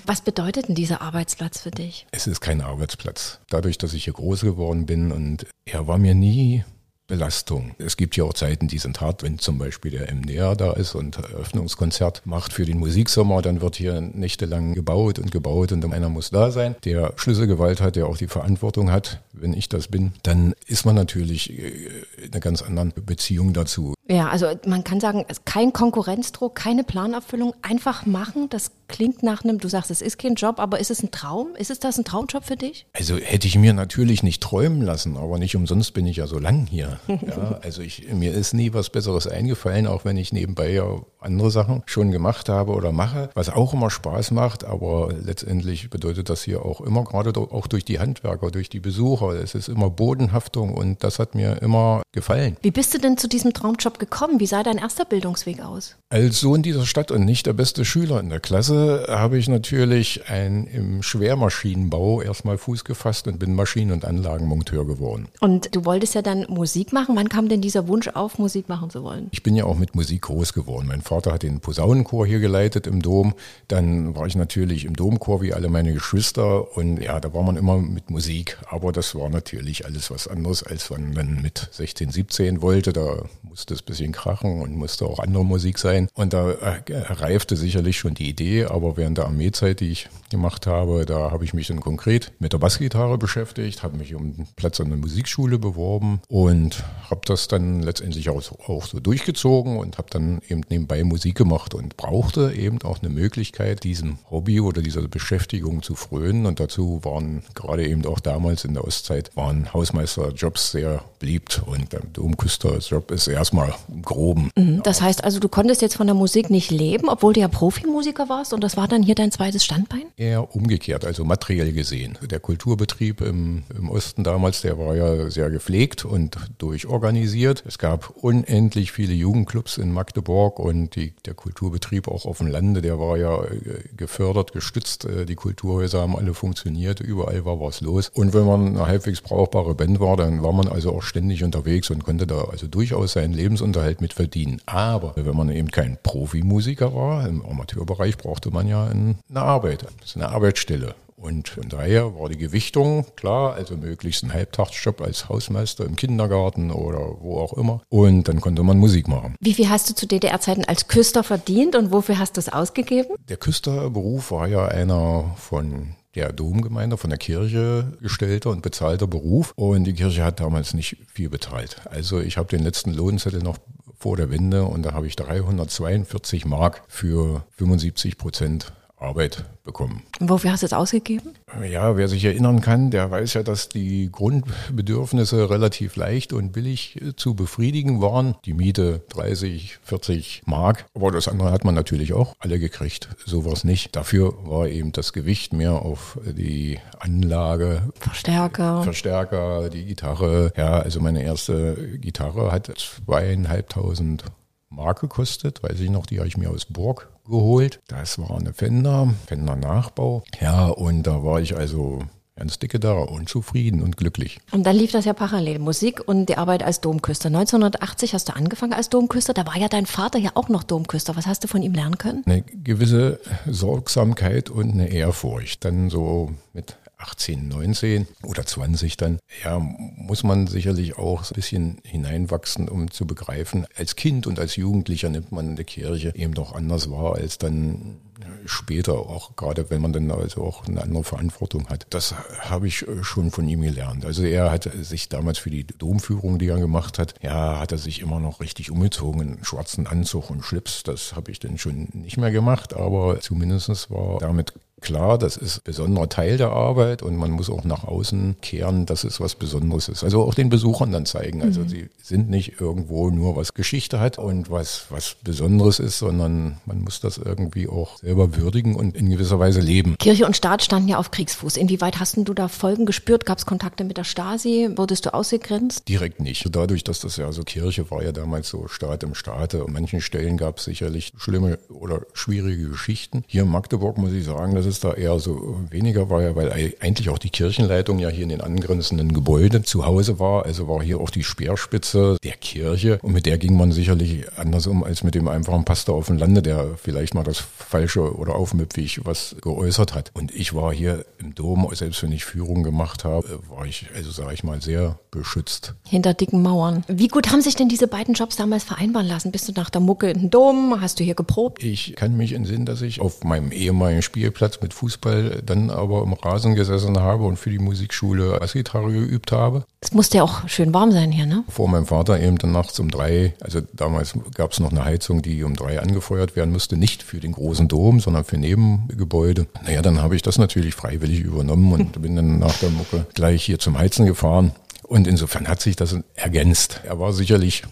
Was 0.06 0.22
bedeutet 0.22 0.68
denn 0.68 0.76
dieser 0.76 1.02
Arbeitsplatz 1.02 1.60
für 1.60 1.72
dich? 1.72 2.08
Es 2.12 2.28
ist 2.28 2.42
kein 2.42 2.62
Arbeitsplatz. 2.62 3.40
Dadurch, 3.50 3.78
dass 3.78 3.94
ich 3.94 4.06
hier 4.06 4.14
groß 4.14 4.42
geworden 4.42 4.86
bin 4.86 5.12
und 5.12 5.46
er 5.66 5.88
war 5.88 5.98
mir 5.98 6.16
nie 6.16 6.64
Belastung. 7.08 7.74
Es 7.78 7.96
gibt 7.96 8.18
ja 8.18 8.26
auch 8.26 8.34
Zeiten, 8.34 8.68
die 8.68 8.78
sind 8.78 9.00
hart, 9.00 9.24
wenn 9.24 9.40
zum 9.40 9.58
Beispiel 9.58 9.92
der 9.92 10.14
MDR 10.14 10.56
da 10.56 10.74
ist 10.74 10.94
und 10.94 11.18
Eröffnungskonzert 11.18 12.26
macht 12.26 12.52
für 12.52 12.66
den 12.66 12.80
Musiksommer, 12.80 13.42
dann 13.42 13.62
wird 13.62 13.78
hier 13.78 14.02
nächtelang 14.02 14.74
gebaut 14.74 15.18
und 15.18 15.32
gebaut 15.32 15.72
und 15.72 15.86
einer 15.86 16.10
muss 16.10 16.32
da 16.32 16.52
sein, 16.52 16.76
der 16.84 17.14
Schlüsselgewalt 17.16 17.80
hat, 17.80 17.96
der 17.96 18.08
auch 18.08 18.18
die 18.18 18.28
Verantwortung 18.28 18.92
hat. 18.92 19.24
Wenn 19.32 19.54
ich 19.54 19.70
das 19.70 19.88
bin, 19.88 20.12
dann 20.24 20.54
ist 20.66 20.86
man 20.86 20.96
natürlich 20.96 21.58
äh, 21.58 21.88
in 22.18 22.34
einer 22.34 22.42
ganz 22.42 22.62
anderen 22.62 22.92
Beziehung 22.94 23.54
dazu. 23.54 23.94
Ja, 24.10 24.30
also 24.30 24.48
man 24.66 24.84
kann 24.84 25.00
sagen, 25.00 25.26
kein 25.46 25.74
Konkurrenzdruck, 25.74 26.56
keine 26.56 26.84
Planerfüllung, 26.84 27.54
einfach 27.62 28.06
machen. 28.06 28.50
Das 28.50 28.72
klingt 28.88 29.24
nach 29.24 29.44
einem, 29.44 29.60
du 29.60 29.68
sagst, 29.68 29.92
es 29.92 30.02
ist 30.02 30.18
kein 30.18 30.36
Job, 30.36 30.60
aber 30.60 30.80
ist 30.80 30.92
es 30.92 31.04
ein 31.04 31.12
Traum? 31.12 31.50
Ist 31.58 31.72
es 31.72 31.80
das 31.80 31.98
ein 31.98 32.06
Traumjob 32.06 32.46
für 32.46 32.56
dich? 32.56 32.86
Also 32.94 33.18
hätte 33.18 33.48
ich 33.48 33.58
mir 33.58 33.74
natürlich 33.74 34.24
nicht 34.24 34.42
träumen 34.42 34.82
lassen, 34.82 35.18
aber 35.18 35.38
nicht 35.40 35.56
umsonst 35.56 35.94
bin 35.94 36.08
ich 36.08 36.18
ja 36.18 36.28
so 36.28 36.40
lang 36.40 36.68
hier. 36.68 37.00
Ja, 37.28 37.60
also 37.62 37.82
ich, 37.82 38.08
mir 38.14 38.32
ist 38.32 38.54
nie 38.54 38.74
was 38.74 38.90
Besseres 38.90 39.28
eingefallen, 39.28 39.86
auch 39.88 40.06
wenn 40.06 40.18
ich 40.18 40.32
nebenbei 40.32 40.72
ja 40.72 40.86
andere 41.20 41.52
Sachen 41.52 41.84
schon 41.88 42.12
gemacht 42.12 42.48
habe 42.48 42.74
oder 42.74 42.92
mache, 42.92 43.30
was 43.34 43.50
auch 43.50 43.74
immer 43.74 43.90
Spaß 43.90 44.32
macht, 44.32 44.64
aber 44.64 45.12
letztendlich 45.14 45.90
bedeutet 45.90 46.30
das 46.30 46.44
hier 46.44 46.64
auch 46.64 46.80
immer, 46.80 47.04
gerade 47.04 47.38
auch 47.38 47.68
durch 47.68 47.84
die 47.84 48.00
Handwerker, 48.00 48.52
durch 48.52 48.70
die 48.70 48.80
Besucher, 48.80 49.32
es 49.32 49.56
ist 49.56 49.68
immer 49.68 49.90
Bodenhaftung 49.90 50.74
und 50.74 51.04
das 51.04 51.20
hat 51.20 51.36
mir 51.36 51.62
immer 51.62 52.02
gefallen. 52.14 52.56
Wie 52.62 52.72
bist 52.72 52.94
du 52.94 53.00
denn 53.00 53.18
zu 53.18 53.28
diesem 53.28 53.52
Traumjob 53.54 53.97
gekommen? 54.00 54.40
Wie 54.40 54.48
sah 54.48 54.64
dein 54.64 54.78
erster 54.78 55.06
Bildungsweg 55.06 55.62
aus? 55.62 55.96
Als 56.10 56.40
Sohn 56.40 56.62
dieser 56.62 56.86
Stadt 56.86 57.12
und 57.12 57.26
nicht 57.26 57.48
der 57.48 57.54
beste 57.54 57.84
Schüler 57.84 58.20
in 58.20 58.30
der 58.30 58.40
Klasse 58.40 59.08
habe 59.10 59.38
ich 59.38 59.50
natürlich 59.50 60.30
ein, 60.30 60.66
im 60.68 61.04
Schwermaschinenbau 61.04 62.22
erstmal 62.22 62.58
Fuß 62.58 62.86
gefasst 62.86 63.28
und 63.28 63.40
bin 63.40 63.54
Maschinen- 63.54 63.92
und 63.92 64.06
Anlagenmonteur 64.06 64.86
geworden. 64.86 65.28
Und 65.42 65.76
du 65.76 65.84
wolltest 65.84 66.16
ja 66.16 66.22
dann 66.22 66.46
Musik 66.48 66.94
machen. 66.94 67.16
Wann 67.18 67.28
kam 67.28 67.50
denn 67.50 67.62
dieser 67.62 67.88
Wunsch 67.88 68.08
auf, 68.08 68.40
Musik 68.40 68.70
machen 68.70 68.90
zu 68.90 69.04
wollen? 69.04 69.28
Ich 69.32 69.44
bin 69.44 69.56
ja 69.56 69.66
auch 69.66 69.78
mit 69.78 69.96
Musik 69.96 70.22
groß 70.22 70.54
geworden. 70.54 70.88
Mein 70.88 71.02
Vater 71.02 71.34
hat 71.34 71.44
den 71.44 71.60
Posaunenchor 71.60 72.26
hier 72.26 72.40
geleitet 72.40 72.88
im 72.88 73.02
Dom. 73.02 73.34
Dann 73.68 74.16
war 74.16 74.28
ich 74.28 74.36
natürlich 74.36 74.86
im 74.86 74.96
Domchor 74.96 75.42
wie 75.42 75.54
alle 75.54 75.68
meine 75.68 75.94
Geschwister 75.94 76.78
und 76.78 77.02
ja, 77.02 77.20
da 77.20 77.34
war 77.34 77.44
man 77.44 77.58
immer 77.58 77.80
mit 77.80 78.10
Musik. 78.10 78.58
Aber 78.70 78.92
das 78.92 79.14
war 79.14 79.30
natürlich 79.30 79.86
alles 79.86 80.10
was 80.10 80.28
anderes, 80.28 80.64
als 80.64 80.90
man 80.90 81.14
dann 81.14 81.42
mit 81.42 81.68
16, 81.72 82.12
17 82.12 82.62
wollte. 82.62 82.94
Da 82.94 83.24
musste 83.44 83.74
es 83.74 83.82
bisschen 83.88 84.12
krachen 84.12 84.62
und 84.62 84.76
musste 84.76 85.06
auch 85.06 85.20
andere 85.20 85.44
Musik 85.44 85.80
sein. 85.80 86.08
Und 86.14 86.34
da 86.34 86.52
äh, 86.52 86.82
reifte 86.90 87.56
sicherlich 87.56 87.98
schon 87.98 88.14
die 88.14 88.30
Idee, 88.30 88.66
aber 88.66 88.98
während 88.98 89.18
der 89.18 89.26
Armeezeit, 89.26 89.80
die 89.80 89.90
ich 89.90 90.10
gemacht 90.30 90.68
habe, 90.68 91.06
da 91.06 91.32
habe 91.32 91.46
ich 91.46 91.54
mich 91.54 91.68
dann 91.68 91.80
konkret 91.80 92.32
mit 92.40 92.54
der 92.54 92.60
Bassgitarre 92.60 93.18
beschäftigt, 93.18 93.82
habe 93.82 93.98
mich 93.98 94.14
um 94.14 94.22
einen 94.22 94.48
Platz 94.56 94.80
an 94.80 94.90
der 94.90 94.98
Musikschule 94.98 95.58
beworben 95.58 96.22
und 96.28 96.84
habe 97.10 97.22
das 97.26 97.48
dann 97.48 97.82
letztendlich 97.82 98.30
auch, 98.30 98.44
auch 98.68 98.86
so 98.86 99.00
durchgezogen 99.00 99.78
und 99.78 99.98
habe 99.98 100.10
dann 100.12 100.42
eben 100.50 100.62
nebenbei 100.70 101.04
Musik 101.04 101.36
gemacht 101.36 101.74
und 101.74 101.98
brauchte 101.98 102.54
eben 102.54 102.82
auch 102.84 103.02
eine 103.02 103.10
Möglichkeit, 103.10 103.84
diesem 103.84 104.18
Hobby 104.30 104.60
oder 104.60 104.82
dieser 104.82 105.08
Beschäftigung 105.08 105.82
zu 105.82 105.96
frönen. 105.96 106.46
Und 106.46 106.60
dazu 106.60 107.00
waren 107.04 107.44
gerade 107.56 107.88
eben 107.88 108.06
auch 108.06 108.20
damals 108.20 108.66
in 108.66 108.74
der 108.74 108.84
Ostzeit, 108.84 109.32
waren 109.36 109.74
Hausmeisterjobs 109.74 110.72
sehr 110.72 111.04
beliebt 111.20 111.62
und 111.66 111.94
der 111.94 112.02
Domküsterjob 112.02 113.12
ist 113.12 113.28
erstmal 113.28 113.74
im 113.90 114.02
Groben. 114.02 114.52
Mhm, 114.56 114.82
das 114.84 115.02
heißt 115.02 115.24
also, 115.24 115.40
du 115.40 115.50
konntest 115.50 115.82
jetzt 115.82 115.96
von 115.96 116.08
der 116.08 116.16
Musik 116.16 116.50
nicht 116.50 116.72
leben, 116.72 117.10
obwohl 117.10 117.34
du 117.34 117.40
ja 117.40 117.48
Profimusiker 117.48 118.30
warst 118.30 118.54
und 118.54 118.64
das 118.64 118.78
war 118.78 118.88
dann 118.88 119.04
hier 119.04 119.16
dein 119.16 119.32
zweites 119.32 119.64
Standbein? 119.64 120.04
Eher 120.18 120.56
umgekehrt, 120.56 121.06
also 121.06 121.24
materiell 121.24 121.74
gesehen. 121.74 122.18
Der 122.30 122.40
Kulturbetrieb 122.40 123.22
im, 123.22 123.64
im 123.78 123.90
Osten 123.90 124.24
damals, 124.24 124.62
der 124.62 124.78
war 124.78 124.96
ja 124.96 125.30
sehr 125.30 125.50
gepflegt 125.50 126.06
und 126.06 126.38
durchorganisiert. 126.58 127.64
Es 127.68 127.78
gab 127.78 128.14
unendlich 128.22 128.92
viele 128.92 129.14
Jugendclubs 129.14 129.78
in 129.78 129.92
Magdeburg 129.92 130.60
und 130.60 130.96
die, 130.96 131.14
der 131.26 131.34
Kulturbetrieb 131.34 132.08
auch 132.08 132.26
auf 132.26 132.40
dem 132.40 132.48
Lande, 132.48 132.82
der 132.82 133.00
war 133.00 133.18
ja 133.18 133.44
äh, 133.44 133.84
gefördert, 133.96 134.52
gestützt. 134.54 135.06
Äh, 135.06 135.26
die 135.26 135.36
Kulturhäuser 135.36 136.02
haben 136.02 136.16
alle 136.16 136.34
funktioniert, 136.34 137.00
überall 137.00 137.46
war 137.46 137.60
was 137.60 137.82
los. 137.82 138.10
Und 138.14 138.34
wenn 138.34 138.46
man 138.46 138.68
eine 138.68 138.88
halbwegs 138.88 139.22
brauchbare 139.22 139.76
Band 139.76 140.00
war, 140.00 140.18
dann 140.18 140.44
war 140.44 140.54
man 140.54 140.68
also 140.68 140.92
auch 140.92 141.04
ständig 141.04 141.44
unterwegs 141.44 141.90
und 141.90 142.04
konnte 142.04 142.28
da 142.28 142.46
also 142.46 142.68
durchaus 142.68 143.14
seinen 143.14 143.34
Lebensunterhalt 143.34 143.67
mit 144.00 144.14
verdienen. 144.14 144.62
Aber 144.66 145.14
wenn 145.16 145.36
man 145.36 145.50
eben 145.50 145.72
kein 145.72 145.98
Profimusiker 146.02 146.94
war, 146.94 147.28
im 147.28 147.46
Amateurbereich 147.46 148.18
brauchte 148.18 148.52
man 148.52 148.68
ja 148.68 148.88
eine 148.88 149.16
Arbeit, 149.34 149.84
das 149.84 150.10
ist 150.10 150.16
eine 150.16 150.30
Arbeitsstelle. 150.30 150.96
Und 151.20 151.50
von 151.50 151.68
daher 151.68 152.14
war 152.20 152.30
die 152.30 152.38
Gewichtung 152.38 153.04
klar, 153.16 153.56
also 153.56 153.76
möglichst 153.76 154.24
ein 154.24 154.32
Halbtagsjob 154.32 155.02
als 155.02 155.28
Hausmeister 155.28 155.84
im 155.84 155.96
Kindergarten 155.96 156.70
oder 156.70 157.00
wo 157.20 157.40
auch 157.40 157.54
immer. 157.54 157.82
Und 157.90 158.28
dann 158.28 158.40
konnte 158.40 158.62
man 158.62 158.78
Musik 158.78 159.08
machen. 159.08 159.36
Wie 159.40 159.56
viel 159.56 159.68
hast 159.68 159.90
du 159.90 159.96
zu 159.96 160.06
DDR-Zeiten 160.06 160.66
als 160.66 160.88
Küster 160.88 161.24
verdient 161.24 161.76
und 161.76 161.92
wofür 161.92 162.20
hast 162.20 162.38
du 162.38 162.40
es 162.40 162.50
ausgegeben? 162.50 163.16
Der 163.30 163.38
Küsterberuf 163.38 164.30
war 164.30 164.48
ja 164.48 164.68
einer 164.68 165.36
von 165.38 165.96
der 166.18 166.34
Domgemeinde 166.34 166.98
von 166.98 167.12
der 167.12 167.20
Kirche 167.20 167.94
gestellter 168.02 168.50
und 168.50 168.64
bezahlter 168.64 169.06
Beruf. 169.06 169.54
Und 169.56 169.84
die 169.84 169.94
Kirche 169.94 170.24
hat 170.24 170.40
damals 170.40 170.74
nicht 170.74 170.98
viel 171.14 171.30
bezahlt. 171.30 171.80
Also 171.92 172.20
ich 172.20 172.38
habe 172.38 172.50
den 172.50 172.64
letzten 172.64 172.92
Lohnzettel 172.92 173.44
noch 173.44 173.60
vor 174.00 174.18
der 174.18 174.32
Wende 174.32 174.64
und 174.64 174.84
da 174.84 174.94
habe 174.94 175.06
ich 175.06 175.16
342 175.16 176.46
Mark 176.46 176.82
für 176.88 177.44
75 177.58 178.18
Prozent 178.18 178.74
Arbeit 179.00 179.46
bekommen. 179.64 180.04
Und 180.20 180.30
wofür 180.30 180.52
hast 180.52 180.64
du 180.64 180.66
es 180.66 180.74
ausgegeben? 180.74 181.34
Ja, 181.70 181.98
wer 181.98 182.08
sich 182.08 182.26
erinnern 182.26 182.62
kann, 182.62 182.90
der 182.90 183.12
weiß 183.12 183.36
ja, 183.36 183.44
dass 183.44 183.70
die 183.70 184.12
Grundbedürfnisse 184.12 185.50
relativ 185.50 185.96
leicht 185.96 186.34
und 186.34 186.52
billig 186.52 187.00
äh, 187.02 187.16
zu 187.16 187.36
befriedigen 187.36 188.02
waren. 188.02 188.36
Die 188.46 188.54
Miete 188.54 189.04
30, 189.10 189.78
40 189.84 190.42
Mark. 190.46 190.86
Aber 190.96 191.12
das 191.12 191.28
andere 191.28 191.52
hat 191.52 191.64
man 191.64 191.76
natürlich 191.76 192.14
auch 192.14 192.34
alle 192.40 192.60
gekriegt. 192.60 193.10
So 193.26 193.46
war 193.46 193.54
es 193.54 193.64
nicht. 193.64 193.96
Dafür 193.96 194.34
war 194.46 194.68
eben 194.68 194.92
das 194.92 195.14
Gewicht 195.14 195.54
mehr 195.54 195.74
auf 195.74 196.20
die 196.26 196.80
Anlage. 197.00 197.84
Verstärker. 198.00 198.82
Verstärker, 198.82 199.70
die 199.70 199.86
Gitarre. 199.86 200.52
Ja, 200.58 200.80
also 200.80 201.00
meine 201.00 201.24
erste 201.24 201.98
Gitarre 202.00 202.52
hat 202.52 202.72
zweieinhalbtausend 202.78 204.24
Mark 204.70 205.02
gekostet, 205.02 205.64
weiß 205.64 205.80
ich 205.80 205.90
noch, 205.90 206.06
die 206.06 206.20
habe 206.20 206.28
ich 206.28 206.38
mir 206.38 206.50
aus 206.50 206.66
Burg 206.66 207.10
geholt. 207.26 207.80
Das 207.88 208.20
war 208.20 208.38
eine 208.38 208.54
Fender, 208.54 209.14
Fender 209.26 209.56
Nachbau. 209.56 210.24
Ja, 210.40 210.68
und 210.68 211.04
da 211.04 211.24
war 211.24 211.42
ich 211.42 211.56
also 211.56 212.04
ganz 212.38 212.60
dicke 212.60 212.80
da 212.80 212.94
und 212.94 213.28
zufrieden 213.28 213.82
und 213.82 213.98
glücklich. 213.98 214.40
Und 214.52 214.66
dann 214.66 214.76
lief 214.76 214.92
das 214.92 215.06
ja 215.06 215.14
parallel, 215.14 215.60
Musik 215.60 216.08
und 216.08 216.28
die 216.28 216.38
Arbeit 216.38 216.64
als 216.64 216.82
Domküster. 216.82 217.28
1980 217.28 218.14
hast 218.14 218.30
du 218.30 218.36
angefangen 218.36 218.74
als 218.74 218.90
Domküster, 218.90 219.34
da 219.34 219.46
war 219.46 219.58
ja 219.58 219.68
dein 219.68 219.86
Vater 219.86 220.20
ja 220.20 220.32
auch 220.36 220.50
noch 220.50 220.64
Domküster. 220.64 221.16
Was 221.16 221.26
hast 221.26 221.44
du 221.44 221.48
von 221.48 221.64
ihm 221.64 221.74
lernen 221.74 221.98
können? 221.98 222.24
Eine 222.26 222.44
gewisse 222.44 223.20
Sorgsamkeit 223.48 224.50
und 224.50 224.72
eine 224.72 224.90
Ehrfurcht. 224.90 225.66
Dann 225.66 225.90
so 225.90 226.32
mit 226.54 226.78
18, 226.98 227.48
19 227.48 228.08
oder 228.24 228.46
20 228.46 228.98
dann, 228.98 229.20
ja, 229.44 229.60
muss 229.60 230.24
man 230.24 230.48
sicherlich 230.48 230.98
auch 230.98 231.24
ein 231.24 231.36
bisschen 231.36 231.78
hineinwachsen, 231.84 232.70
um 232.70 232.92
zu 232.92 233.06
begreifen. 233.06 233.66
Als 233.76 233.96
Kind 233.96 234.28
und 234.28 234.40
als 234.40 234.56
Jugendlicher 234.56 235.10
nimmt 235.10 235.32
man 235.32 235.56
die 235.56 235.64
Kirche 235.64 236.14
eben 236.16 236.34
doch 236.34 236.54
anders 236.54 236.90
wahr 236.90 237.16
als 237.16 237.38
dann 237.38 238.00
später, 238.46 238.94
auch 238.94 239.36
gerade 239.36 239.70
wenn 239.70 239.82
man 239.82 239.94
dann 239.94 240.10
also 240.12 240.44
auch 240.44 240.68
eine 240.68 240.82
andere 240.82 241.04
Verantwortung 241.04 241.68
hat. 241.70 241.86
Das 241.90 242.16
habe 242.40 242.68
ich 242.68 242.88
äh, 242.88 243.04
schon 243.04 243.32
von 243.32 243.48
ihm 243.48 243.62
gelernt. 243.62 244.06
Also 244.06 244.24
er 244.24 244.52
hat 244.52 244.70
sich 244.82 245.10
damals 245.10 245.38
für 245.38 245.50
die 245.50 245.66
Domführung, 245.66 246.40
die 246.40 246.48
er 246.48 246.58
gemacht 246.58 247.00
hat, 247.00 247.16
ja, 247.22 247.60
hat 247.60 247.72
er 247.72 247.78
sich 247.78 248.02
immer 248.02 248.20
noch 248.20 248.40
richtig 248.40 248.72
umgezogen, 248.72 249.22
einen 249.22 249.44
schwarzen 249.44 249.88
Anzug 249.88 250.30
und 250.30 250.44
Schlips. 250.44 250.84
Das 250.84 251.16
habe 251.16 251.32
ich 251.32 251.40
dann 251.40 251.58
schon 251.58 251.90
nicht 251.94 252.18
mehr 252.18 252.32
gemacht, 252.32 252.74
aber 252.74 253.20
zumindest 253.20 253.90
war 253.92 254.20
damit 254.20 254.54
Klar, 254.82 255.18
das 255.18 255.38
ist 255.38 255.58
ein 255.58 255.62
besonderer 255.64 256.08
Teil 256.08 256.38
der 256.38 256.52
Arbeit 256.52 257.02
und 257.02 257.16
man 257.16 257.32
muss 257.32 257.50
auch 257.50 257.64
nach 257.64 257.84
außen 257.84 258.38
kehren, 258.42 258.86
dass 258.86 259.04
es 259.04 259.20
was 259.20 259.34
Besonderes 259.36 259.90
ist. 259.90 260.04
Also 260.04 260.24
auch 260.24 260.36
den 260.36 260.50
Besuchern 260.50 260.92
dann 260.92 261.08
zeigen. 261.08 261.42
Also 261.42 261.62
mhm. 261.62 261.70
sie 261.70 261.90
sind 262.02 262.30
nicht 262.30 262.62
irgendwo 262.62 263.10
nur 263.10 263.36
was 263.36 263.56
Geschichte 263.56 264.00
hat 264.00 264.20
und 264.20 264.52
was, 264.52 264.86
was 264.90 265.16
Besonderes 265.24 265.80
ist, 265.80 265.98
sondern 265.98 266.58
man 266.66 266.82
muss 266.82 267.00
das 267.00 267.18
irgendwie 267.18 267.68
auch 267.68 267.98
selber 267.98 268.36
würdigen 268.36 268.76
und 268.76 268.96
in 268.96 269.10
gewisser 269.10 269.40
Weise 269.40 269.62
leben. 269.62 269.96
Kirche 269.98 270.28
und 270.28 270.38
Staat 270.38 270.64
standen 270.64 270.90
ja 270.90 270.98
auf 270.98 271.10
Kriegsfuß. 271.10 271.58
Inwieweit 271.58 272.00
hast 272.00 272.18
du 272.18 272.34
da 272.36 272.48
Folgen 272.48 272.86
gespürt? 272.86 273.26
Gab 273.26 273.40
es 273.40 273.48
Kontakte 273.48 273.84
mit 273.84 273.98
der 273.98 274.04
Stasi? 274.04 274.70
Wurdest 274.76 275.08
du 275.08 275.14
ausgegrenzt? 275.14 275.88
Direkt 275.88 276.20
nicht. 276.20 276.48
Dadurch, 276.56 276.84
dass 276.84 277.00
das 277.00 277.18
ja 277.18 277.32
so 277.32 277.44
Kirche 277.44 277.90
war 277.90 278.04
ja 278.04 278.12
damals 278.12 278.50
so 278.50 278.68
Staat 278.68 279.02
im 279.04 279.16
Staate. 279.16 279.64
An 279.66 279.74
manchen 279.74 280.02
Stellen 280.02 280.38
gab 280.38 280.60
es 280.60 280.66
sicherlich 280.66 281.14
schlimme 281.18 281.58
oder 281.70 282.02
schwierige 282.14 282.70
Geschichten. 282.70 283.24
Hier 283.28 283.42
in 283.42 283.50
Magdeburg 283.50 283.98
muss 283.98 284.12
ich 284.12 284.24
sagen, 284.24 284.54
dass 284.54 284.67
es 284.68 284.80
da 284.80 284.94
eher 284.94 285.20
so 285.20 285.58
weniger 285.70 286.10
war, 286.10 286.22
ja, 286.22 286.36
weil 286.36 286.76
eigentlich 286.80 287.10
auch 287.10 287.18
die 287.18 287.30
Kirchenleitung 287.30 288.00
ja 288.00 288.10
hier 288.10 288.24
in 288.24 288.30
den 288.30 288.42
angrenzenden 288.42 289.14
Gebäuden 289.14 289.64
zu 289.64 289.86
Hause 289.86 290.20
war. 290.20 290.46
Also 290.46 290.68
war 290.68 290.84
hier 290.84 291.00
auch 291.00 291.10
die 291.10 291.24
Speerspitze 291.24 292.18
der 292.24 292.34
Kirche 292.34 293.00
und 293.02 293.14
mit 293.14 293.26
der 293.26 293.38
ging 293.38 293.58
man 293.58 293.72
sicherlich 293.72 294.26
anders 294.38 294.68
um 294.68 294.84
als 294.84 295.04
mit 295.04 295.16
dem 295.16 295.28
einfachen 295.28 295.66
Pastor 295.66 295.96
auf 295.96 296.08
dem 296.08 296.18
Lande, 296.18 296.42
der 296.42 296.78
vielleicht 296.78 297.14
mal 297.14 297.24
das 297.24 297.40
Falsche 297.40 298.16
oder 298.16 298.36
aufmüpfig 298.36 299.06
was 299.06 299.36
geäußert 299.42 299.96
hat. 299.96 300.12
Und 300.14 300.34
ich 300.34 300.54
war 300.54 300.74
hier 300.74 301.06
im 301.20 301.34
Dom, 301.34 301.68
selbst 301.74 302.04
wenn 302.04 302.12
ich 302.12 302.26
Führung 302.26 302.64
gemacht 302.64 303.04
habe, 303.04 303.40
war 303.50 303.66
ich, 303.66 303.88
also 303.96 304.12
sage 304.12 304.34
ich 304.34 304.44
mal, 304.44 304.62
sehr 304.62 305.00
beschützt. 305.12 305.74
Hinter 305.88 306.14
dicken 306.14 306.42
Mauern. 306.42 306.84
Wie 306.88 307.08
gut 307.08 307.32
haben 307.32 307.42
sich 307.42 307.56
denn 307.56 307.70
diese 307.70 307.88
beiden 307.88 308.14
Jobs 308.14 308.36
damals 308.36 308.64
vereinbaren 308.64 309.08
lassen? 309.08 309.32
Bist 309.32 309.48
du 309.48 309.54
nach 309.54 309.70
der 309.70 309.82
Mucke 309.82 310.10
in 310.10 310.20
den 310.20 310.30
Dom? 310.30 310.80
Hast 310.80 311.00
du 311.00 311.04
hier 311.04 311.16
geprobt? 311.16 311.64
Ich 311.64 311.96
kann 311.96 312.18
mich 312.18 312.34
entsinnen, 312.34 312.66
dass 312.66 312.82
ich 312.82 313.02
auf 313.02 313.24
meinem 313.24 313.52
ehemaligen 313.52 314.02
Spielplatz 314.02 314.57
mit 314.62 314.74
Fußball 314.74 315.42
dann 315.46 315.70
aber 315.70 316.04
im 316.04 316.14
Rasen 316.14 316.56
gesessen 316.56 317.00
habe 317.00 317.24
und 317.24 317.38
für 317.38 317.50
die 317.50 317.60
Musikschule 317.60 318.40
Bassgitarre 318.40 318.92
geübt 318.92 319.32
habe. 319.32 319.66
Es 319.82 319.92
musste 319.94 320.18
ja 320.18 320.24
auch 320.24 320.48
schön 320.48 320.74
warm 320.74 320.92
sein 320.92 321.12
hier, 321.12 321.26
ne? 321.26 321.44
Vor 321.50 321.68
meinem 321.68 321.86
Vater 321.86 322.20
eben 322.20 322.38
dann 322.38 322.52
nachts 322.52 322.80
um 322.80 322.90
drei, 322.90 323.34
also 323.42 323.62
damals 323.74 324.14
gab 324.34 324.52
es 324.52 324.60
noch 324.60 324.72
eine 324.72 324.84
Heizung, 324.86 325.22
die 325.22 325.44
um 325.44 325.56
drei 325.56 325.80
angefeuert 325.80 326.36
werden 326.36 326.52
musste, 326.52 326.78
nicht 326.78 327.04
für 327.04 327.20
den 327.20 327.34
großen 327.34 327.68
Dom, 327.68 328.00
sondern 328.00 328.24
für 328.24 328.38
Nebengebäude. 328.38 329.48
Naja, 329.64 329.82
dann 329.82 330.02
habe 330.02 330.16
ich 330.16 330.22
das 330.22 330.38
natürlich 330.38 330.76
freiwillig 330.76 331.20
übernommen 331.22 331.72
und 331.72 332.02
bin 332.02 332.16
dann 332.16 332.40
nach 332.40 332.58
der 332.60 332.70
Mucke 332.70 333.06
gleich 333.14 333.44
hier 333.44 333.60
zum 333.60 333.78
Heizen 333.78 334.06
gefahren. 334.06 334.54
Und 334.84 335.06
insofern 335.06 335.48
hat 335.48 335.62
sich 335.62 335.76
das 335.76 335.96
ergänzt. 336.16 336.82
Er 336.86 336.98
war 337.00 337.12
sicherlich, 337.12 337.64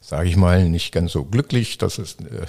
sage 0.00 0.28
ich 0.28 0.36
mal, 0.36 0.68
nicht 0.68 0.92
ganz 0.92 1.12
so 1.12 1.24
glücklich, 1.24 1.78
dass 1.78 1.98
es 1.98 2.14
äh, 2.20 2.46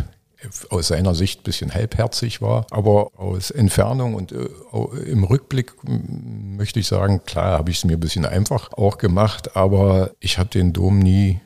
aus 0.69 0.87
seiner 0.87 1.15
Sicht 1.15 1.41
ein 1.41 1.43
bisschen 1.43 1.73
halbherzig 1.73 2.41
war. 2.41 2.67
Aber 2.71 3.11
aus 3.17 3.51
Entfernung 3.51 4.15
und 4.15 4.31
äh, 4.31 4.47
im 5.05 5.23
Rückblick 5.23 5.73
möchte 5.83 6.79
ich 6.79 6.87
sagen, 6.87 7.21
klar 7.25 7.57
habe 7.57 7.71
ich 7.71 7.77
es 7.77 7.85
mir 7.85 7.93
ein 7.93 7.99
bisschen 7.99 8.25
einfach 8.25 8.73
auch 8.73 8.97
gemacht, 8.97 9.55
aber 9.55 10.11
ich 10.19 10.37
habe 10.37 10.49
den 10.49 10.73
Dom 10.73 10.99
nie 10.99 11.39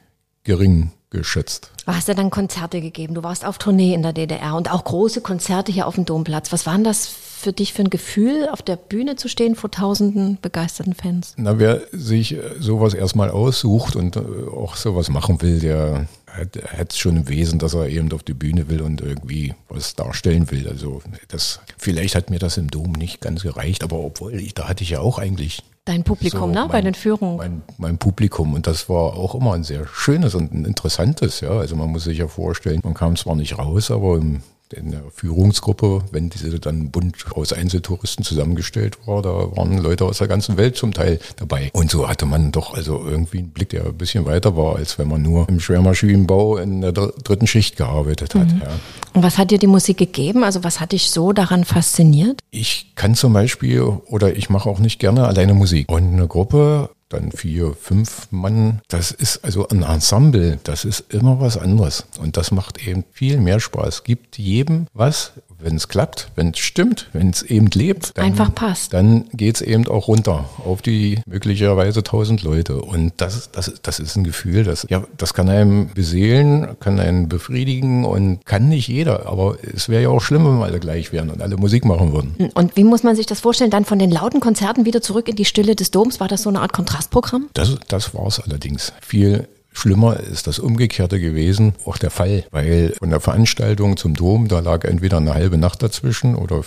gering 0.43 0.91
geschätzt. 1.09 1.71
Du 1.85 1.93
hast 1.93 2.07
ja 2.07 2.13
dann 2.13 2.29
Konzerte 2.29 2.81
gegeben. 2.81 3.15
Du 3.15 3.23
warst 3.23 3.43
auf 3.43 3.57
Tournee 3.57 3.93
in 3.93 4.03
der 4.03 4.13
DDR 4.13 4.55
und 4.55 4.71
auch 4.71 4.83
große 4.83 5.21
Konzerte 5.21 5.71
hier 5.71 5.87
auf 5.87 5.95
dem 5.95 6.05
Domplatz. 6.05 6.51
Was 6.51 6.65
waren 6.65 6.83
das 6.83 7.07
für 7.07 7.51
dich 7.51 7.73
für 7.73 7.81
ein 7.81 7.89
Gefühl, 7.89 8.47
auf 8.51 8.61
der 8.61 8.75
Bühne 8.75 9.15
zu 9.15 9.27
stehen 9.27 9.55
vor 9.55 9.71
tausenden 9.71 10.37
begeisterten 10.41 10.93
Fans? 10.93 11.33
Na, 11.37 11.57
wer 11.57 11.81
sich 11.91 12.37
sowas 12.59 12.93
erstmal 12.93 13.31
aussucht 13.31 13.95
und 13.95 14.17
äh, 14.17 14.19
auch 14.19 14.75
sowas 14.75 15.09
machen 15.09 15.41
will, 15.41 15.59
der 15.59 16.07
hat, 16.39 16.57
hat 16.77 16.93
schon 16.93 17.17
im 17.17 17.29
Wesen, 17.29 17.59
dass 17.59 17.73
er 17.73 17.87
eben 17.87 18.11
auf 18.11 18.23
die 18.23 18.33
Bühne 18.33 18.69
will 18.69 18.81
und 18.81 19.01
irgendwie 19.01 19.53
was 19.67 19.95
darstellen 19.95 20.49
will. 20.51 20.67
Also 20.67 21.01
das, 21.27 21.59
vielleicht 21.77 22.15
hat 22.15 22.29
mir 22.29 22.39
das 22.39 22.57
im 22.57 22.69
Dom 22.69 22.93
nicht 22.93 23.21
ganz 23.21 23.43
gereicht, 23.43 23.83
aber 23.83 23.99
obwohl 23.99 24.35
ich, 24.35 24.53
da 24.53 24.67
hatte 24.67 24.83
ich 24.83 24.91
ja 24.91 24.99
auch 24.99 25.19
eigentlich 25.19 25.63
Dein 25.85 26.03
Publikum, 26.03 26.39
so, 26.41 26.47
ne? 26.47 26.59
Mein, 26.61 26.69
bei 26.69 26.81
den 26.81 26.93
Führungen. 26.93 27.37
Mein, 27.37 27.61
mein, 27.79 27.97
Publikum. 27.97 28.53
Und 28.53 28.67
das 28.67 28.89
war 28.89 29.17
auch 29.17 29.33
immer 29.33 29.53
ein 29.53 29.63
sehr 29.63 29.87
schönes 29.87 30.35
und 30.35 30.53
ein 30.53 30.65
interessantes, 30.65 31.39
ja. 31.41 31.49
Also 31.49 31.75
man 31.75 31.89
muss 31.89 32.03
sich 32.03 32.19
ja 32.19 32.27
vorstellen, 32.27 32.81
man 32.83 32.93
kam 32.93 33.15
zwar 33.15 33.35
nicht 33.35 33.57
raus, 33.57 33.89
aber 33.89 34.17
im 34.17 34.41
in 34.73 34.91
der 34.91 35.03
Führungsgruppe, 35.13 36.03
wenn 36.11 36.29
diese 36.29 36.59
dann 36.59 36.91
bunt 36.91 37.25
aus 37.33 37.53
Einzeltouristen 37.53 38.23
zusammengestellt 38.23 38.97
war, 39.05 39.21
da 39.21 39.29
waren 39.29 39.77
Leute 39.77 40.05
aus 40.05 40.19
der 40.19 40.27
ganzen 40.27 40.57
Welt 40.57 40.75
zum 40.75 40.93
Teil 40.93 41.19
dabei. 41.37 41.69
Und 41.73 41.89
so 41.89 42.07
hatte 42.07 42.25
man 42.25 42.51
doch 42.51 42.73
also 42.73 43.03
irgendwie 43.05 43.39
einen 43.39 43.49
Blick, 43.49 43.69
der 43.69 43.85
ein 43.85 43.97
bisschen 43.97 44.25
weiter 44.25 44.55
war, 44.55 44.75
als 44.75 44.99
wenn 44.99 45.07
man 45.07 45.21
nur 45.21 45.47
im 45.49 45.59
Schwermaschinenbau 45.59 46.57
in 46.57 46.81
der 46.81 46.91
dritten 46.91 47.47
Schicht 47.47 47.77
gearbeitet 47.77 48.35
hat. 48.35 48.47
Mhm. 48.47 48.61
Ja. 48.61 48.69
Und 49.13 49.23
was 49.23 49.37
hat 49.37 49.51
dir 49.51 49.59
die 49.59 49.67
Musik 49.67 49.97
gegeben? 49.97 50.43
Also 50.43 50.63
was 50.63 50.79
hat 50.79 50.91
dich 50.91 51.09
so 51.09 51.33
daran 51.33 51.65
fasziniert? 51.65 52.41
Ich 52.51 52.93
kann 52.95 53.15
zum 53.15 53.33
Beispiel 53.33 53.81
oder 53.81 54.35
ich 54.35 54.49
mache 54.49 54.69
auch 54.69 54.79
nicht 54.79 54.99
gerne 54.99 55.25
alleine 55.27 55.53
Musik. 55.53 55.91
Und 55.91 56.13
eine 56.13 56.27
Gruppe 56.27 56.89
dann 57.09 57.31
vier, 57.31 57.73
fünf 57.73 58.27
Mann. 58.31 58.81
Das 58.87 59.11
ist 59.11 59.43
also 59.43 59.67
ein 59.67 59.83
Ensemble, 59.83 60.59
das 60.63 60.85
ist 60.85 61.11
immer 61.13 61.39
was 61.39 61.57
anderes. 61.57 62.05
Und 62.19 62.37
das 62.37 62.51
macht 62.51 62.85
eben 62.87 63.03
viel 63.11 63.37
mehr 63.37 63.59
Spaß. 63.59 64.03
Gibt 64.03 64.37
jedem 64.37 64.87
was, 64.93 65.33
wenn 65.59 65.75
es 65.75 65.87
klappt, 65.87 66.29
wenn 66.35 66.51
es 66.51 66.59
stimmt, 66.59 67.09
wenn 67.13 67.29
es 67.29 67.41
eben 67.41 67.67
lebt, 67.67 68.17
dann, 68.17 68.25
einfach 68.25 68.53
passt. 68.53 68.93
Dann 68.93 69.25
geht 69.33 69.55
es 69.55 69.61
eben 69.61 69.87
auch 69.87 70.07
runter 70.07 70.45
auf 70.65 70.81
die 70.81 71.19
möglicherweise 71.25 72.03
tausend 72.03 72.43
Leute. 72.43 72.81
Und 72.81 73.13
das, 73.17 73.51
das, 73.51 73.73
das 73.81 73.99
ist 73.99 74.15
ein 74.15 74.23
Gefühl, 74.23 74.63
das, 74.63 74.85
ja, 74.89 75.03
das 75.17 75.33
kann 75.33 75.49
einem 75.49 75.89
beseelen, 75.93 76.77
kann 76.79 76.99
einen 76.99 77.29
befriedigen 77.29 78.05
und 78.05 78.45
kann 78.45 78.69
nicht 78.69 78.87
jeder. 78.87 79.27
Aber 79.27 79.57
es 79.61 79.89
wäre 79.89 80.03
ja 80.03 80.09
auch 80.09 80.21
schlimm, 80.21 80.45
wenn 80.45 80.59
wir 80.59 80.65
alle 80.65 80.79
gleich 80.79 81.11
wären 81.11 81.29
und 81.29 81.41
alle 81.41 81.57
Musik 81.57 81.85
machen 81.85 82.13
würden. 82.13 82.35
Und 82.53 82.75
wie 82.75 82.83
muss 82.83 83.03
man 83.03 83.15
sich 83.15 83.25
das 83.25 83.41
vorstellen? 83.41 83.71
Dann 83.71 83.85
von 83.85 83.99
den 83.99 84.11
lauten 84.11 84.39
Konzerten 84.39 84.85
wieder 84.85 85.01
zurück 85.01 85.27
in 85.27 85.35
die 85.35 85.45
Stille 85.45 85.75
des 85.75 85.91
Doms? 85.91 86.19
War 86.19 86.27
das 86.27 86.43
so 86.43 86.49
eine 86.49 86.61
Art 86.61 86.73
Kontrastprogramm? 86.73 87.49
Das, 87.53 87.77
das 87.87 88.13
war 88.13 88.27
es 88.27 88.39
allerdings. 88.39 88.93
Viel 89.01 89.47
Schlimmer 89.79 90.19
ist 90.19 90.47
das 90.47 90.59
Umgekehrte 90.59 91.19
gewesen, 91.19 91.73
auch 91.85 91.97
der 91.97 92.11
Fall, 92.11 92.43
weil 92.51 92.93
von 92.97 93.09
der 93.09 93.19
Veranstaltung 93.19 93.97
zum 93.97 94.13
Dom, 94.13 94.47
da 94.47 94.59
lag 94.59 94.83
entweder 94.83 95.17
eine 95.17 95.33
halbe 95.33 95.57
Nacht 95.57 95.81
dazwischen 95.81 96.35
oder 96.35 96.61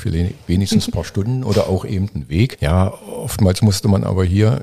wenigstens 0.47 0.89
ein 0.89 0.93
paar 0.93 1.05
Stunden 1.05 1.45
oder 1.45 1.69
auch 1.69 1.85
eben 1.85 2.09
ein 2.15 2.29
Weg. 2.29 2.59
Ja, 2.61 2.89
oftmals 2.89 3.63
musste 3.63 3.89
man 3.89 4.05
aber 4.05 4.25
hier 4.25 4.63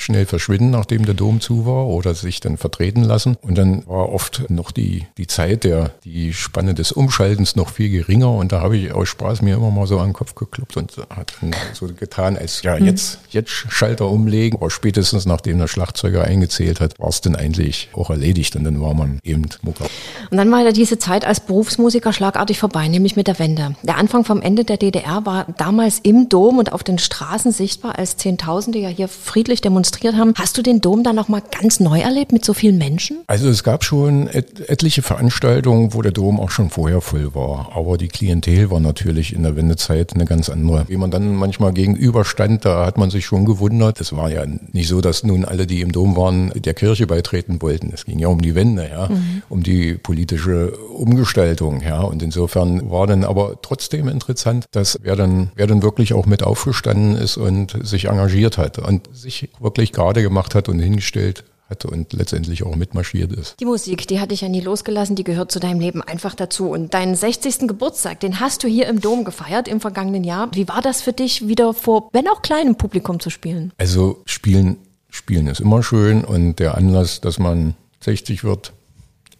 schnell 0.00 0.26
verschwinden, 0.26 0.70
nachdem 0.70 1.04
der 1.04 1.14
Dom 1.14 1.40
zu 1.40 1.66
war 1.66 1.86
oder 1.86 2.14
sich 2.14 2.40
dann 2.40 2.56
vertreten 2.56 3.02
lassen. 3.02 3.36
Und 3.42 3.56
dann 3.56 3.86
war 3.86 4.10
oft 4.10 4.48
noch 4.48 4.70
die, 4.70 5.06
die 5.18 5.26
Zeit 5.26 5.64
der, 5.64 5.92
die 6.04 6.32
Spanne 6.32 6.74
des 6.74 6.92
Umschaltens 6.92 7.54
noch 7.54 7.70
viel 7.70 7.90
geringer. 7.90 8.30
Und 8.30 8.52
da 8.52 8.60
habe 8.60 8.76
ich 8.76 8.92
aus 8.92 9.08
Spaß 9.08 9.42
mir 9.42 9.56
immer 9.56 9.70
mal 9.70 9.86
so 9.86 9.98
an 9.98 10.08
den 10.08 10.12
Kopf 10.14 10.34
geklopft 10.34 10.76
und 10.76 10.96
hat 11.14 11.34
dann 11.40 11.54
so 11.74 11.86
getan, 11.86 12.36
als 12.36 12.62
ja, 12.62 12.76
jetzt, 12.76 13.18
jetzt 13.28 13.50
Schalter 13.50 14.08
umlegen. 14.08 14.58
Aber 14.58 14.70
spätestens 14.70 15.26
nachdem 15.26 15.58
der 15.58 15.68
Schlagzeuger 15.68 16.24
eingezählt 16.24 16.80
hat, 16.80 16.98
war 16.98 17.08
es 17.08 17.20
dann 17.20 17.36
eigentlich 17.36 17.90
auch 17.94 18.10
erledigt 18.10 18.56
und 18.56 18.64
dann 18.64 18.80
war 18.80 18.94
man 18.94 19.18
eben 19.22 19.48
Mucker. 19.62 19.86
Und 20.30 20.36
dann 20.36 20.50
war 20.50 20.62
ja 20.62 20.72
diese 20.72 20.98
Zeit 20.98 21.24
als 21.24 21.40
Berufsmusiker 21.40 22.12
schlagartig 22.12 22.58
vorbei, 22.58 22.88
nämlich 22.88 23.16
mit 23.16 23.26
der 23.26 23.38
Wende. 23.38 23.74
Der 23.82 23.98
Anfang 23.98 24.24
vom 24.24 24.40
Ende 24.40 24.64
der 24.64 24.78
DDR 24.78 25.26
war 25.26 25.46
damals 25.58 25.98
im 26.02 26.28
Dom 26.28 26.58
und 26.58 26.72
auf 26.72 26.82
den 26.82 26.98
Straßen 26.98 27.52
sichtbar, 27.52 27.98
als 27.98 28.16
Zehntausende 28.16 28.78
ja 28.78 28.88
hier 28.88 29.08
friedlich 29.08 29.60
demonstriert 29.60 29.89
demonstriert 29.90 30.16
haben. 30.16 30.34
Hast 30.36 30.56
du 30.58 30.62
den 30.62 30.80
Dom 30.80 31.02
dann 31.02 31.16
noch 31.16 31.28
mal 31.28 31.42
ganz 31.60 31.80
neu 31.80 32.00
erlebt 32.00 32.32
mit 32.32 32.44
so 32.44 32.54
vielen 32.54 32.78
Menschen? 32.78 33.18
Also 33.26 33.48
es 33.48 33.64
gab 33.64 33.84
schon 33.84 34.28
et 34.28 34.68
etliche 34.68 35.02
Veranstaltungen, 35.02 35.94
wo 35.94 36.02
der 36.02 36.12
Dom 36.12 36.38
auch 36.40 36.50
schon 36.50 36.70
vorher 36.70 37.00
voll 37.00 37.34
war. 37.34 37.70
Aber 37.74 37.98
die 37.98 38.08
Klientel 38.08 38.70
war 38.70 38.80
natürlich 38.80 39.34
in 39.34 39.42
der 39.42 39.56
Wendezeit 39.56 40.14
eine 40.14 40.24
ganz 40.24 40.48
andere. 40.48 40.84
Wie 40.88 40.96
man 40.96 41.10
dann 41.10 41.34
manchmal 41.34 41.72
gegenüberstand, 41.72 42.64
da 42.64 42.86
hat 42.86 42.98
man 42.98 43.10
sich 43.10 43.26
schon 43.26 43.44
gewundert. 43.44 44.00
Es 44.00 44.14
war 44.14 44.30
ja 44.30 44.44
nicht 44.72 44.88
so, 44.88 45.00
dass 45.00 45.22
nun 45.22 45.44
alle, 45.44 45.66
die 45.66 45.80
im 45.80 45.92
Dom 45.92 46.16
waren, 46.16 46.52
der 46.54 46.74
Kirche 46.74 47.06
beitreten 47.06 47.60
wollten. 47.62 47.90
Es 47.92 48.04
ging 48.04 48.18
ja 48.18 48.28
um 48.28 48.40
die 48.40 48.54
Wende, 48.54 48.88
ja, 48.88 49.08
mhm. 49.08 49.42
um 49.48 49.62
die 49.62 49.94
politische 49.94 50.72
Umgestaltung, 50.88 51.82
ja. 51.82 52.00
Und 52.00 52.22
insofern 52.22 52.90
war 52.90 53.06
dann 53.06 53.24
aber 53.24 53.60
trotzdem 53.62 54.08
interessant, 54.08 54.66
dass 54.72 54.98
wer 55.02 55.16
dann, 55.16 55.50
wer 55.56 55.66
dann 55.66 55.82
wirklich 55.82 56.14
auch 56.14 56.26
mit 56.26 56.42
aufgestanden 56.42 57.16
ist 57.16 57.36
und 57.36 57.76
sich 57.82 58.06
engagiert 58.06 58.58
hat 58.58 58.78
und 58.78 59.08
sich 59.12 59.48
wirklich 59.58 59.79
wirklich 59.80 59.92
gerade 59.92 60.22
gemacht 60.22 60.54
hat 60.54 60.68
und 60.68 60.78
hingestellt 60.78 61.44
hat 61.70 61.86
und 61.86 62.12
letztendlich 62.12 62.64
auch 62.64 62.76
mitmarschiert 62.76 63.32
ist. 63.32 63.58
Die 63.60 63.64
Musik, 63.64 64.06
die 64.08 64.20
hat 64.20 64.30
dich 64.30 64.42
ja 64.42 64.48
nie 64.48 64.60
losgelassen, 64.60 65.16
die 65.16 65.24
gehört 65.24 65.50
zu 65.50 65.58
deinem 65.58 65.80
Leben 65.80 66.02
einfach 66.02 66.34
dazu. 66.34 66.68
Und 66.68 66.92
deinen 66.92 67.14
60. 67.14 67.68
Geburtstag, 67.68 68.20
den 68.20 68.40
hast 68.40 68.62
du 68.62 68.68
hier 68.68 68.88
im 68.88 69.00
Dom 69.00 69.24
gefeiert 69.24 69.68
im 69.68 69.80
vergangenen 69.80 70.24
Jahr. 70.24 70.50
Wie 70.52 70.68
war 70.68 70.82
das 70.82 71.00
für 71.00 71.12
dich, 71.14 71.48
wieder 71.48 71.72
vor, 71.72 72.10
wenn 72.12 72.28
auch 72.28 72.42
kleinem 72.42 72.76
Publikum 72.76 73.20
zu 73.20 73.30
spielen? 73.30 73.72
Also 73.78 74.20
spielen, 74.26 74.76
spielen 75.08 75.46
ist 75.46 75.60
immer 75.60 75.82
schön 75.82 76.24
und 76.24 76.58
der 76.58 76.76
Anlass, 76.76 77.22
dass 77.22 77.38
man 77.38 77.74
60 78.00 78.44
wird, 78.44 78.72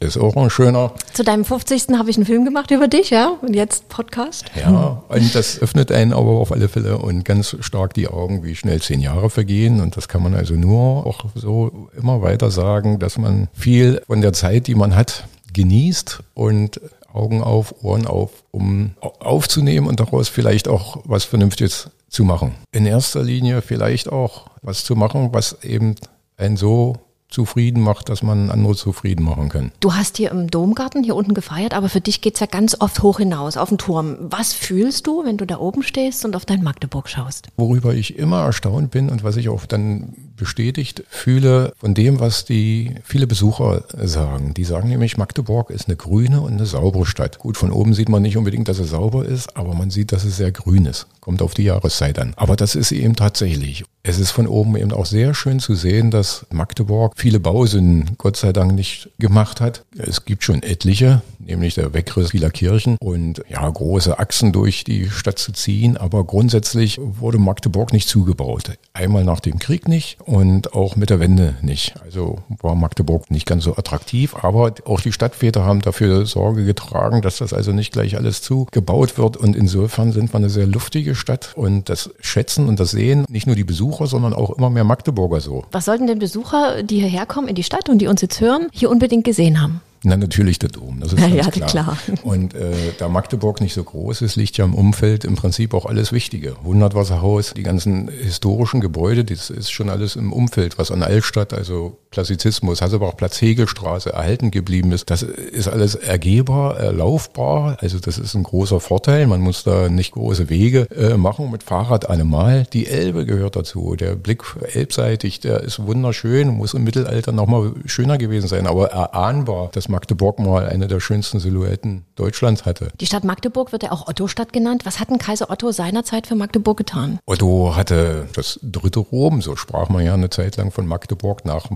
ist 0.01 0.17
auch 0.17 0.35
ein 0.35 0.51
schöner. 0.51 0.93
Zu 1.13 1.23
deinem 1.25 1.45
50. 1.45 1.89
habe 1.97 2.11
ich 2.11 2.17
einen 2.17 2.27
Film 2.27 2.45
gemacht 2.45 2.71
über 2.71 2.89
dich, 2.89 3.11
ja? 3.11 3.37
Und 3.43 3.55
jetzt 3.55 3.89
Podcast. 3.89 4.47
Ja, 4.59 5.03
und 5.09 5.35
das 5.35 5.61
öffnet 5.61 5.93
einen 5.93 6.13
aber 6.13 6.31
auf 6.31 6.53
alle 6.53 6.69
Fälle 6.69 6.99
und 6.99 7.25
ganz 7.25 7.57
stark 7.61 7.95
die 7.95 8.09
Augen, 8.09 8.43
wie 8.43 8.57
schnell 8.57 8.81
zehn 8.81 9.01
Jahre 9.01 9.29
vergehen. 9.29 9.81
Und 9.81 9.97
das 9.97 10.09
kann 10.09 10.23
man 10.23 10.35
also 10.35 10.55
nur 10.55 11.07
auch 11.07 11.27
so 11.35 11.89
immer 11.97 12.23
weiter 12.23 12.51
sagen, 12.51 12.99
dass 12.99 13.19
man 13.19 13.49
viel 13.53 14.03
von 14.07 14.23
der 14.23 14.33
Zeit, 14.33 14.67
die 14.67 14.75
man 14.75 14.97
hat, 14.97 15.25
genießt 15.53 16.21
und 16.35 16.81
Augen 17.13 17.43
auf, 17.43 17.75
Ohren 17.83 18.07
auf, 18.07 18.31
um 18.51 18.93
aufzunehmen 19.01 19.87
und 19.87 20.01
daraus 20.01 20.29
vielleicht 20.29 20.69
auch 20.69 21.03
was 21.05 21.25
Vernünftiges 21.25 21.91
zu 22.09 22.25
machen. 22.25 22.55
In 22.73 22.87
erster 22.87 23.23
Linie 23.23 23.63
vielleicht 23.63 24.11
auch 24.11 24.47
was 24.63 24.85
zu 24.85 24.97
machen, 24.97 25.31
was 25.33 25.63
eben 25.63 25.97
ein 26.37 26.57
so 26.57 26.97
zufrieden 27.31 27.83
macht, 27.83 28.09
dass 28.09 28.23
man 28.23 28.51
andere 28.51 28.75
zufrieden 28.75 29.25
machen 29.25 29.49
kann. 29.49 29.73
Du 29.81 29.95
hast 29.95 30.17
hier 30.17 30.31
im 30.31 30.51
Domgarten 30.51 31.03
hier 31.03 31.17
unten 31.17 31.35
gefeiert, 31.35 31.75
aber 31.75 31.89
für 31.89 32.01
dich 32.01 32.21
geht's 32.21 32.41
ja 32.41 32.47
ganz 32.47 32.77
oft 32.81 33.03
hoch 33.03 33.19
hinaus, 33.19 33.57
auf 33.57 33.69
den 33.69 33.79
Turm. 33.79 34.17
Was 34.21 34.53
fühlst 34.53 35.07
du, 35.07 35.25
wenn 35.25 35.37
du 35.37 35.47
da 35.47 35.59
oben 35.59 35.83
stehst 35.83 36.25
und 36.25 36.37
auf 36.37 36.45
dein 36.45 36.63
Magdeburg 36.63 37.09
schaust? 37.09 37.49
Worüber 37.57 37.95
ich 37.95 38.19
immer 38.19 38.43
erstaunt 38.45 38.91
bin 38.91 39.09
und 39.09 39.25
was 39.25 39.37
ich 39.37 39.49
auch 39.49 39.67
dann 39.67 40.15
bestätigt 40.37 41.05
fühle 41.09 41.73
von 41.79 41.95
dem, 41.95 42.19
was 42.19 42.45
die 42.47 42.95
viele 43.05 43.27
Besucher 43.27 43.85
sagen. 43.95 44.55
Die 44.55 44.65
sagen 44.65 44.89
nämlich, 44.89 45.19
Magdeburg 45.19 45.71
ist 45.71 45.87
eine 45.87 45.97
grüne 45.97 46.41
und 46.41 46.55
eine 46.55 46.67
saubere 46.67 47.07
Stadt. 47.07 47.39
Gut, 47.39 47.57
von 47.57 47.71
oben 47.71 47.95
sieht 47.95 48.09
man 48.09 48.23
nicht 48.23 48.39
unbedingt, 48.39 48.69
dass 48.69 48.79
es 48.79 48.91
sauber 48.91 49.25
ist, 49.25 49.57
aber 49.57 49.75
man 49.75 49.91
sieht, 49.91 50.13
dass 50.13 50.25
es 50.25 50.39
sehr 50.39 50.51
grün 50.51 50.87
ist. 50.87 51.07
Kommt 51.21 51.43
auf 51.43 51.53
die 51.53 51.65
Jahreszeit 51.65 52.19
an. 52.19 52.33
Aber 52.37 52.57
das 52.57 52.75
ist 52.75 52.91
eben 52.91 53.15
tatsächlich. 53.15 53.85
Es 54.11 54.19
ist 54.19 54.33
von 54.33 54.49
oben 54.49 54.77
eben 54.77 54.91
auch 54.91 55.07
sehr 55.07 55.35
schön 55.35 55.61
zu 55.61 55.77
sehen, 55.77 56.11
dass 56.11 56.45
Magdeburg 56.51 57.13
viele 57.15 57.39
Bausünden 57.39 58.17
Gott 58.19 58.37
sei 58.37 58.53
Dank 58.53 58.75
nicht 58.75 59.09
gemacht 59.21 59.61
hat. 59.61 59.85
Es 59.97 60.25
gibt 60.25 60.43
schon 60.43 60.65
etliche, 60.65 61.23
nämlich 61.39 61.77
der 61.77 61.95
Wegriss 61.95 62.33
vieler 62.33 62.51
Kirchen 62.51 62.97
und 62.99 63.41
ja, 63.49 63.69
große 63.69 64.19
Achsen 64.19 64.53
durch 64.53 64.83
die 64.83 65.09
Stadt 65.09 65.39
zu 65.39 65.53
ziehen. 65.53 65.97
Aber 65.97 66.25
grundsätzlich 66.25 66.99
wurde 67.01 67.39
Magdeburg 67.39 67.93
nicht 67.93 68.09
zugebaut. 68.09 68.73
Einmal 68.95 69.23
nach 69.23 69.39
dem 69.39 69.61
Krieg 69.61 69.87
nicht 69.87 70.19
und 70.25 70.75
auch 70.75 70.97
mit 70.97 71.11
der 71.11 71.21
Wende 71.21 71.55
nicht. 71.63 71.95
Also 72.03 72.39
war 72.61 72.75
Magdeburg 72.75 73.31
nicht 73.31 73.47
ganz 73.47 73.63
so 73.63 73.77
attraktiv, 73.77 74.35
aber 74.35 74.75
auch 74.87 75.01
die 75.01 75.13
Stadtväter 75.13 75.65
haben 75.65 75.83
dafür 75.83 76.27
Sorge 76.27 76.65
getragen, 76.65 77.23
dass 77.23 77.39
das 77.39 77.53
also 77.53 77.71
nicht 77.71 77.93
gleich 77.93 78.17
alles 78.17 78.43
zugebaut 78.43 79.19
wird. 79.19 79.37
Und 79.37 79.55
insofern 79.55 80.11
sind 80.11 80.33
wir 80.33 80.39
eine 80.39 80.51
sehr 80.51 80.67
luftige 80.67 81.15
Stadt 81.15 81.53
und 81.55 81.89
das 81.89 82.11
Schätzen 82.19 82.67
und 82.67 82.81
das 82.81 82.91
Sehen 82.91 83.25
nicht 83.29 83.47
nur 83.47 83.55
die 83.55 83.63
Besucher, 83.63 84.00
Besucher, 84.01 84.07
sondern 84.07 84.35
auch 84.35 84.51
immer 84.51 84.71
mehr 84.71 84.85
Magdeburger 84.85 85.41
so. 85.41 85.65
Was 85.73 85.85
sollten 85.85 86.07
denn 86.07 86.19
Besucher, 86.19 86.83
die 86.83 87.01
hierher 87.01 87.27
kommen 87.27 87.49
in 87.49 87.55
die 87.55 87.63
Stadt 87.63 87.89
und 87.89 87.99
die 87.99 88.07
uns 88.07 88.21
jetzt 88.21 88.41
hören, 88.41 88.69
hier 88.73 88.91
unbedingt 88.91 89.25
gesehen 89.25 89.61
haben? 89.61 89.81
Na, 90.03 90.17
natürlich 90.17 90.59
der 90.59 90.71
Dom, 90.71 91.01
das 91.01 91.13
ist 91.13 91.21
ja, 91.21 91.29
ganz 91.43 91.57
ja, 91.57 91.67
klar. 91.67 91.67
klar. 91.67 91.99
Und 92.23 92.55
äh, 92.55 92.73
da 92.99 93.09
Magdeburg 93.09 93.61
nicht 93.61 93.75
so 93.75 93.85
groß 93.85 94.23
ist, 94.23 94.37
liegt 94.37 94.57
ja 94.57 94.65
im 94.65 94.75
Umfeld 94.75 95.27
im 95.27 95.37
Prinzip 95.37 95.75
auch 95.75 95.85
alles 95.85 96.13
Wichtige. 96.13 96.57
Hundertwasserhaus, 96.65 97.53
die 97.55 97.63
ganzen 97.63 98.09
historischen 98.09 98.81
Gebäude, 98.81 99.25
das 99.25 99.51
ist 99.51 99.71
schon 99.71 99.91
alles 99.91 100.17
im 100.17 100.33
Umfeld, 100.33 100.79
was 100.79 100.91
an 100.91 101.03
Altstadt, 101.03 101.53
also 101.53 101.99
Klassizismus, 102.13 102.81
Hasselbach-Platz, 102.81 103.43
Hegelstraße 103.43 104.13
erhalten 104.13 104.51
geblieben 104.51 104.91
ist. 104.93 105.11
Das 105.11 105.23
ist 105.23 105.69
alles 105.69 105.97
ergehbar, 105.97 106.79
erlaufbar, 106.79 107.77
also 107.81 107.99
das 107.99 108.17
ist 108.17 108.35
ein 108.35 108.43
großer 108.43 108.81
Vorteil. 108.81 109.27
Man 109.27 109.43
muss 109.43 109.65
da 109.65 109.91
nicht 109.91 110.13
große 110.13 110.49
Wege 110.49 110.87
äh, 110.97 111.19
machen 111.19 111.51
mit 111.51 111.63
Fahrrad 111.63 112.09
allemal. 112.09 112.65
Die 112.73 112.87
Elbe 112.87 113.27
gehört 113.27 113.55
dazu. 113.55 113.97
Der 113.97 114.17
Blick 114.17 114.43
elbseitig, 114.73 115.41
der 115.41 115.61
ist 115.61 115.85
wunderschön, 115.87 116.49
muss 116.49 116.73
im 116.73 116.85
Mittelalter 116.85 117.33
nochmal 117.33 117.75
schöner 117.85 118.17
gewesen 118.17 118.49
sein, 118.49 118.67
aber 118.67 118.87
erahnbar, 118.87 119.69
dass 119.73 119.90
Magdeburg 119.91 120.39
mal 120.39 120.67
eine 120.67 120.89
der 120.89 121.01
schönsten 121.01 121.41
Silhouetten 121.41 122.07
Deutschlands 122.15 122.65
hatte. 122.65 122.93
Die 123.01 123.07
Stadt 123.07 123.25
Magdeburg 123.25 123.73
wird 123.73 123.83
ja 123.83 123.93
auch 123.93 124.09
Otto-Stadt 124.09 124.53
genannt. 124.53 124.87
Was 124.87 125.01
hat 125.01 125.11
denn 125.11 125.19
Kaiser 125.19 125.51
Otto 125.51 125.71
seinerzeit 125.73 126.27
für 126.27 126.35
Magdeburg 126.35 126.79
getan? 126.79 127.19
Otto 127.27 127.75
hatte 127.77 128.27
das 128.35 128.59
dritte 128.63 129.01
Rom, 129.01 129.43
so 129.43 129.57
sprach 129.57 129.89
man 129.89 130.05
ja 130.05 130.15
eine 130.15 130.31
Zeit 130.31 130.57
lang 130.57 130.71
von 130.71 130.87
Magdeburg 130.87 131.45
nach 131.45 131.69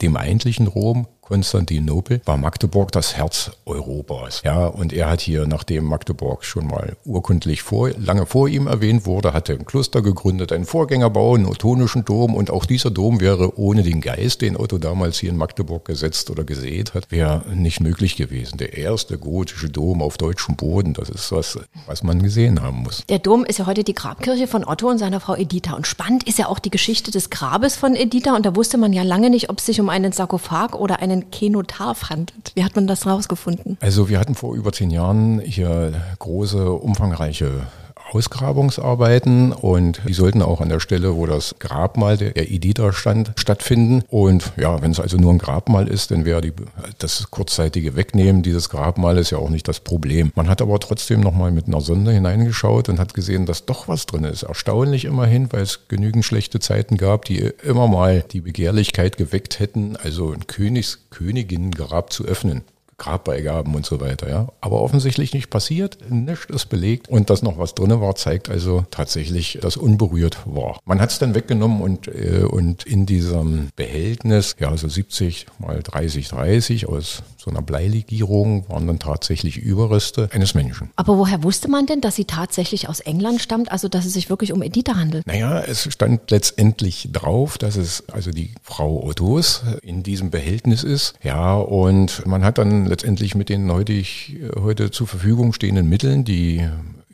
dem 0.00 0.16
eigentlichen 0.16 0.66
Rom 0.66 1.06
Konstantinopel 1.30 2.20
war 2.24 2.36
Magdeburg 2.36 2.90
das 2.90 3.16
Herz 3.16 3.52
Europas. 3.64 4.42
Ja, 4.44 4.66
und 4.66 4.92
er 4.92 5.08
hat 5.08 5.20
hier, 5.20 5.46
nachdem 5.46 5.84
Magdeburg 5.84 6.44
schon 6.44 6.66
mal 6.66 6.96
urkundlich 7.04 7.62
vor, 7.62 7.90
lange 7.90 8.26
vor 8.26 8.48
ihm 8.48 8.66
erwähnt 8.66 9.06
wurde, 9.06 9.32
hatte 9.32 9.52
ein 9.52 9.64
Kloster 9.64 10.02
gegründet, 10.02 10.50
einen 10.50 10.64
Vorgängerbau, 10.64 11.36
einen 11.36 11.46
ottonischen 11.46 12.04
Dom 12.04 12.34
und 12.34 12.50
auch 12.50 12.66
dieser 12.66 12.90
Dom 12.90 13.20
wäre 13.20 13.56
ohne 13.56 13.84
den 13.84 14.00
Geist, 14.00 14.40
den 14.40 14.56
Otto 14.56 14.78
damals 14.78 15.20
hier 15.20 15.30
in 15.30 15.36
Magdeburg 15.36 15.84
gesetzt 15.84 16.30
oder 16.30 16.42
gesät 16.42 16.94
hat, 16.94 17.12
wäre 17.12 17.44
nicht 17.54 17.78
möglich 17.78 18.16
gewesen. 18.16 18.58
Der 18.58 18.76
erste 18.76 19.16
gotische 19.16 19.68
Dom 19.68 20.02
auf 20.02 20.18
deutschem 20.18 20.56
Boden, 20.56 20.94
das 20.94 21.10
ist 21.10 21.30
was, 21.30 21.60
was 21.86 22.02
man 22.02 22.24
gesehen 22.24 22.60
haben 22.60 22.82
muss. 22.82 23.04
Der 23.08 23.20
Dom 23.20 23.44
ist 23.44 23.60
ja 23.60 23.66
heute 23.66 23.84
die 23.84 23.94
Grabkirche 23.94 24.48
von 24.48 24.64
Otto 24.64 24.88
und 24.88 24.98
seiner 24.98 25.20
Frau 25.20 25.36
Editha. 25.36 25.76
Und 25.76 25.86
spannend 25.86 26.24
ist 26.24 26.40
ja 26.40 26.48
auch 26.48 26.58
die 26.58 26.70
Geschichte 26.70 27.12
des 27.12 27.30
Grabes 27.30 27.76
von 27.76 27.94
Editha. 27.94 28.34
Und 28.34 28.44
da 28.44 28.56
wusste 28.56 28.78
man 28.78 28.92
ja 28.92 29.04
lange 29.04 29.30
nicht, 29.30 29.48
ob 29.48 29.60
es 29.60 29.66
sich 29.66 29.80
um 29.80 29.88
einen 29.90 30.10
Sarkophag 30.10 30.74
oder 30.74 30.98
einen 30.98 31.19
einen 31.20 31.30
Kenotaph 31.30 32.10
handelt. 32.10 32.52
Wie 32.54 32.64
hat 32.64 32.76
man 32.76 32.86
das 32.86 33.06
rausgefunden? 33.06 33.76
Also 33.80 34.08
wir 34.08 34.18
hatten 34.18 34.34
vor 34.34 34.54
über 34.54 34.72
zehn 34.72 34.90
Jahren 34.90 35.40
hier 35.40 35.92
große, 36.18 36.72
umfangreiche 36.72 37.66
Ausgrabungsarbeiten 38.10 39.52
und 39.52 40.00
die 40.06 40.12
sollten 40.12 40.42
auch 40.42 40.60
an 40.60 40.68
der 40.68 40.80
Stelle, 40.80 41.16
wo 41.16 41.26
das 41.26 41.54
Grabmal 41.58 42.16
der 42.16 42.50
Edita 42.50 42.92
stand, 42.92 43.32
stattfinden. 43.36 44.02
Und 44.08 44.52
ja, 44.56 44.82
wenn 44.82 44.90
es 44.90 45.00
also 45.00 45.16
nur 45.16 45.32
ein 45.32 45.38
Grabmal 45.38 45.88
ist, 45.88 46.10
dann 46.10 46.24
wäre 46.24 46.40
die, 46.40 46.52
das 46.98 47.30
kurzzeitige 47.30 47.96
Wegnehmen 47.96 48.42
dieses 48.42 48.68
Grabmales 48.68 49.30
ja 49.30 49.38
auch 49.38 49.50
nicht 49.50 49.68
das 49.68 49.80
Problem. 49.80 50.32
Man 50.34 50.48
hat 50.48 50.60
aber 50.60 50.78
trotzdem 50.80 51.20
nochmal 51.20 51.52
mit 51.52 51.66
einer 51.66 51.80
Sonde 51.80 52.12
hineingeschaut 52.12 52.88
und 52.88 52.98
hat 52.98 53.14
gesehen, 53.14 53.46
dass 53.46 53.66
doch 53.66 53.88
was 53.88 54.06
drin 54.06 54.24
ist. 54.24 54.42
Erstaunlich 54.42 55.04
immerhin, 55.04 55.52
weil 55.52 55.62
es 55.62 55.88
genügend 55.88 56.24
schlechte 56.24 56.60
Zeiten 56.60 56.96
gab, 56.96 57.24
die 57.24 57.38
immer 57.62 57.88
mal 57.88 58.24
die 58.30 58.40
Begehrlichkeit 58.40 59.16
geweckt 59.16 59.60
hätten, 59.60 59.96
also 59.96 60.32
ein 60.32 60.46
Königs 60.46 60.98
Königinnengrab 61.10 62.12
zu 62.12 62.24
öffnen. 62.24 62.62
Grabbeigaben 63.00 63.74
und 63.74 63.86
so 63.86 64.00
weiter, 64.00 64.28
ja. 64.28 64.48
Aber 64.60 64.82
offensichtlich 64.82 65.32
nicht 65.32 65.50
passiert, 65.50 65.98
nichts 66.10 66.44
ist 66.44 66.66
belegt 66.66 67.08
und 67.08 67.30
dass 67.30 67.42
noch 67.42 67.58
was 67.58 67.74
drin 67.74 67.90
war, 68.00 68.14
zeigt 68.14 68.50
also 68.50 68.84
tatsächlich, 68.90 69.58
dass 69.60 69.76
unberührt 69.76 70.38
war. 70.44 70.78
Man 70.84 71.00
hat 71.00 71.10
es 71.10 71.18
dann 71.18 71.34
weggenommen 71.34 71.80
und, 71.80 72.08
äh, 72.08 72.44
und 72.44 72.84
in 72.84 73.06
diesem 73.06 73.70
Behältnis, 73.74 74.54
ja, 74.60 74.76
so 74.76 74.86
70 74.86 75.46
mal 75.58 75.82
30, 75.82 76.28
30 76.28 76.88
aus 76.88 77.22
so 77.40 77.50
einer 77.50 77.62
Bleilegierung 77.62 78.68
waren 78.68 78.86
dann 78.86 78.98
tatsächlich 78.98 79.56
Überreste 79.56 80.28
eines 80.32 80.54
Menschen. 80.54 80.90
Aber 80.96 81.16
woher 81.16 81.42
wusste 81.42 81.68
man 81.70 81.86
denn, 81.86 82.02
dass 82.02 82.16
sie 82.16 82.26
tatsächlich 82.26 82.88
aus 82.88 83.00
England 83.00 83.40
stammt, 83.40 83.72
also 83.72 83.88
dass 83.88 84.04
es 84.04 84.12
sich 84.12 84.28
wirklich 84.28 84.52
um 84.52 84.62
Editha 84.62 84.96
handelt? 84.96 85.26
Naja, 85.26 85.60
es 85.60 85.90
stand 85.90 86.30
letztendlich 86.30 87.08
drauf, 87.10 87.56
dass 87.56 87.76
es 87.76 88.04
also 88.10 88.30
die 88.30 88.52
Frau 88.62 89.02
Ottos 89.04 89.62
in 89.80 90.02
diesem 90.02 90.30
Behältnis 90.30 90.84
ist. 90.84 91.14
Ja, 91.22 91.56
und 91.56 92.26
man 92.26 92.44
hat 92.44 92.58
dann 92.58 92.89
letztendlich 92.90 93.34
mit 93.34 93.48
den 93.48 93.72
heutig, 93.72 94.36
heute 94.58 94.90
zur 94.90 95.06
Verfügung 95.06 95.52
stehenden 95.52 95.88
Mitteln 95.88 96.24
die 96.24 96.68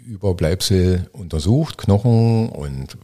Überbleibsel 0.07 1.09
untersucht, 1.13 1.79
Knochen 1.79 2.49
und 2.49 2.97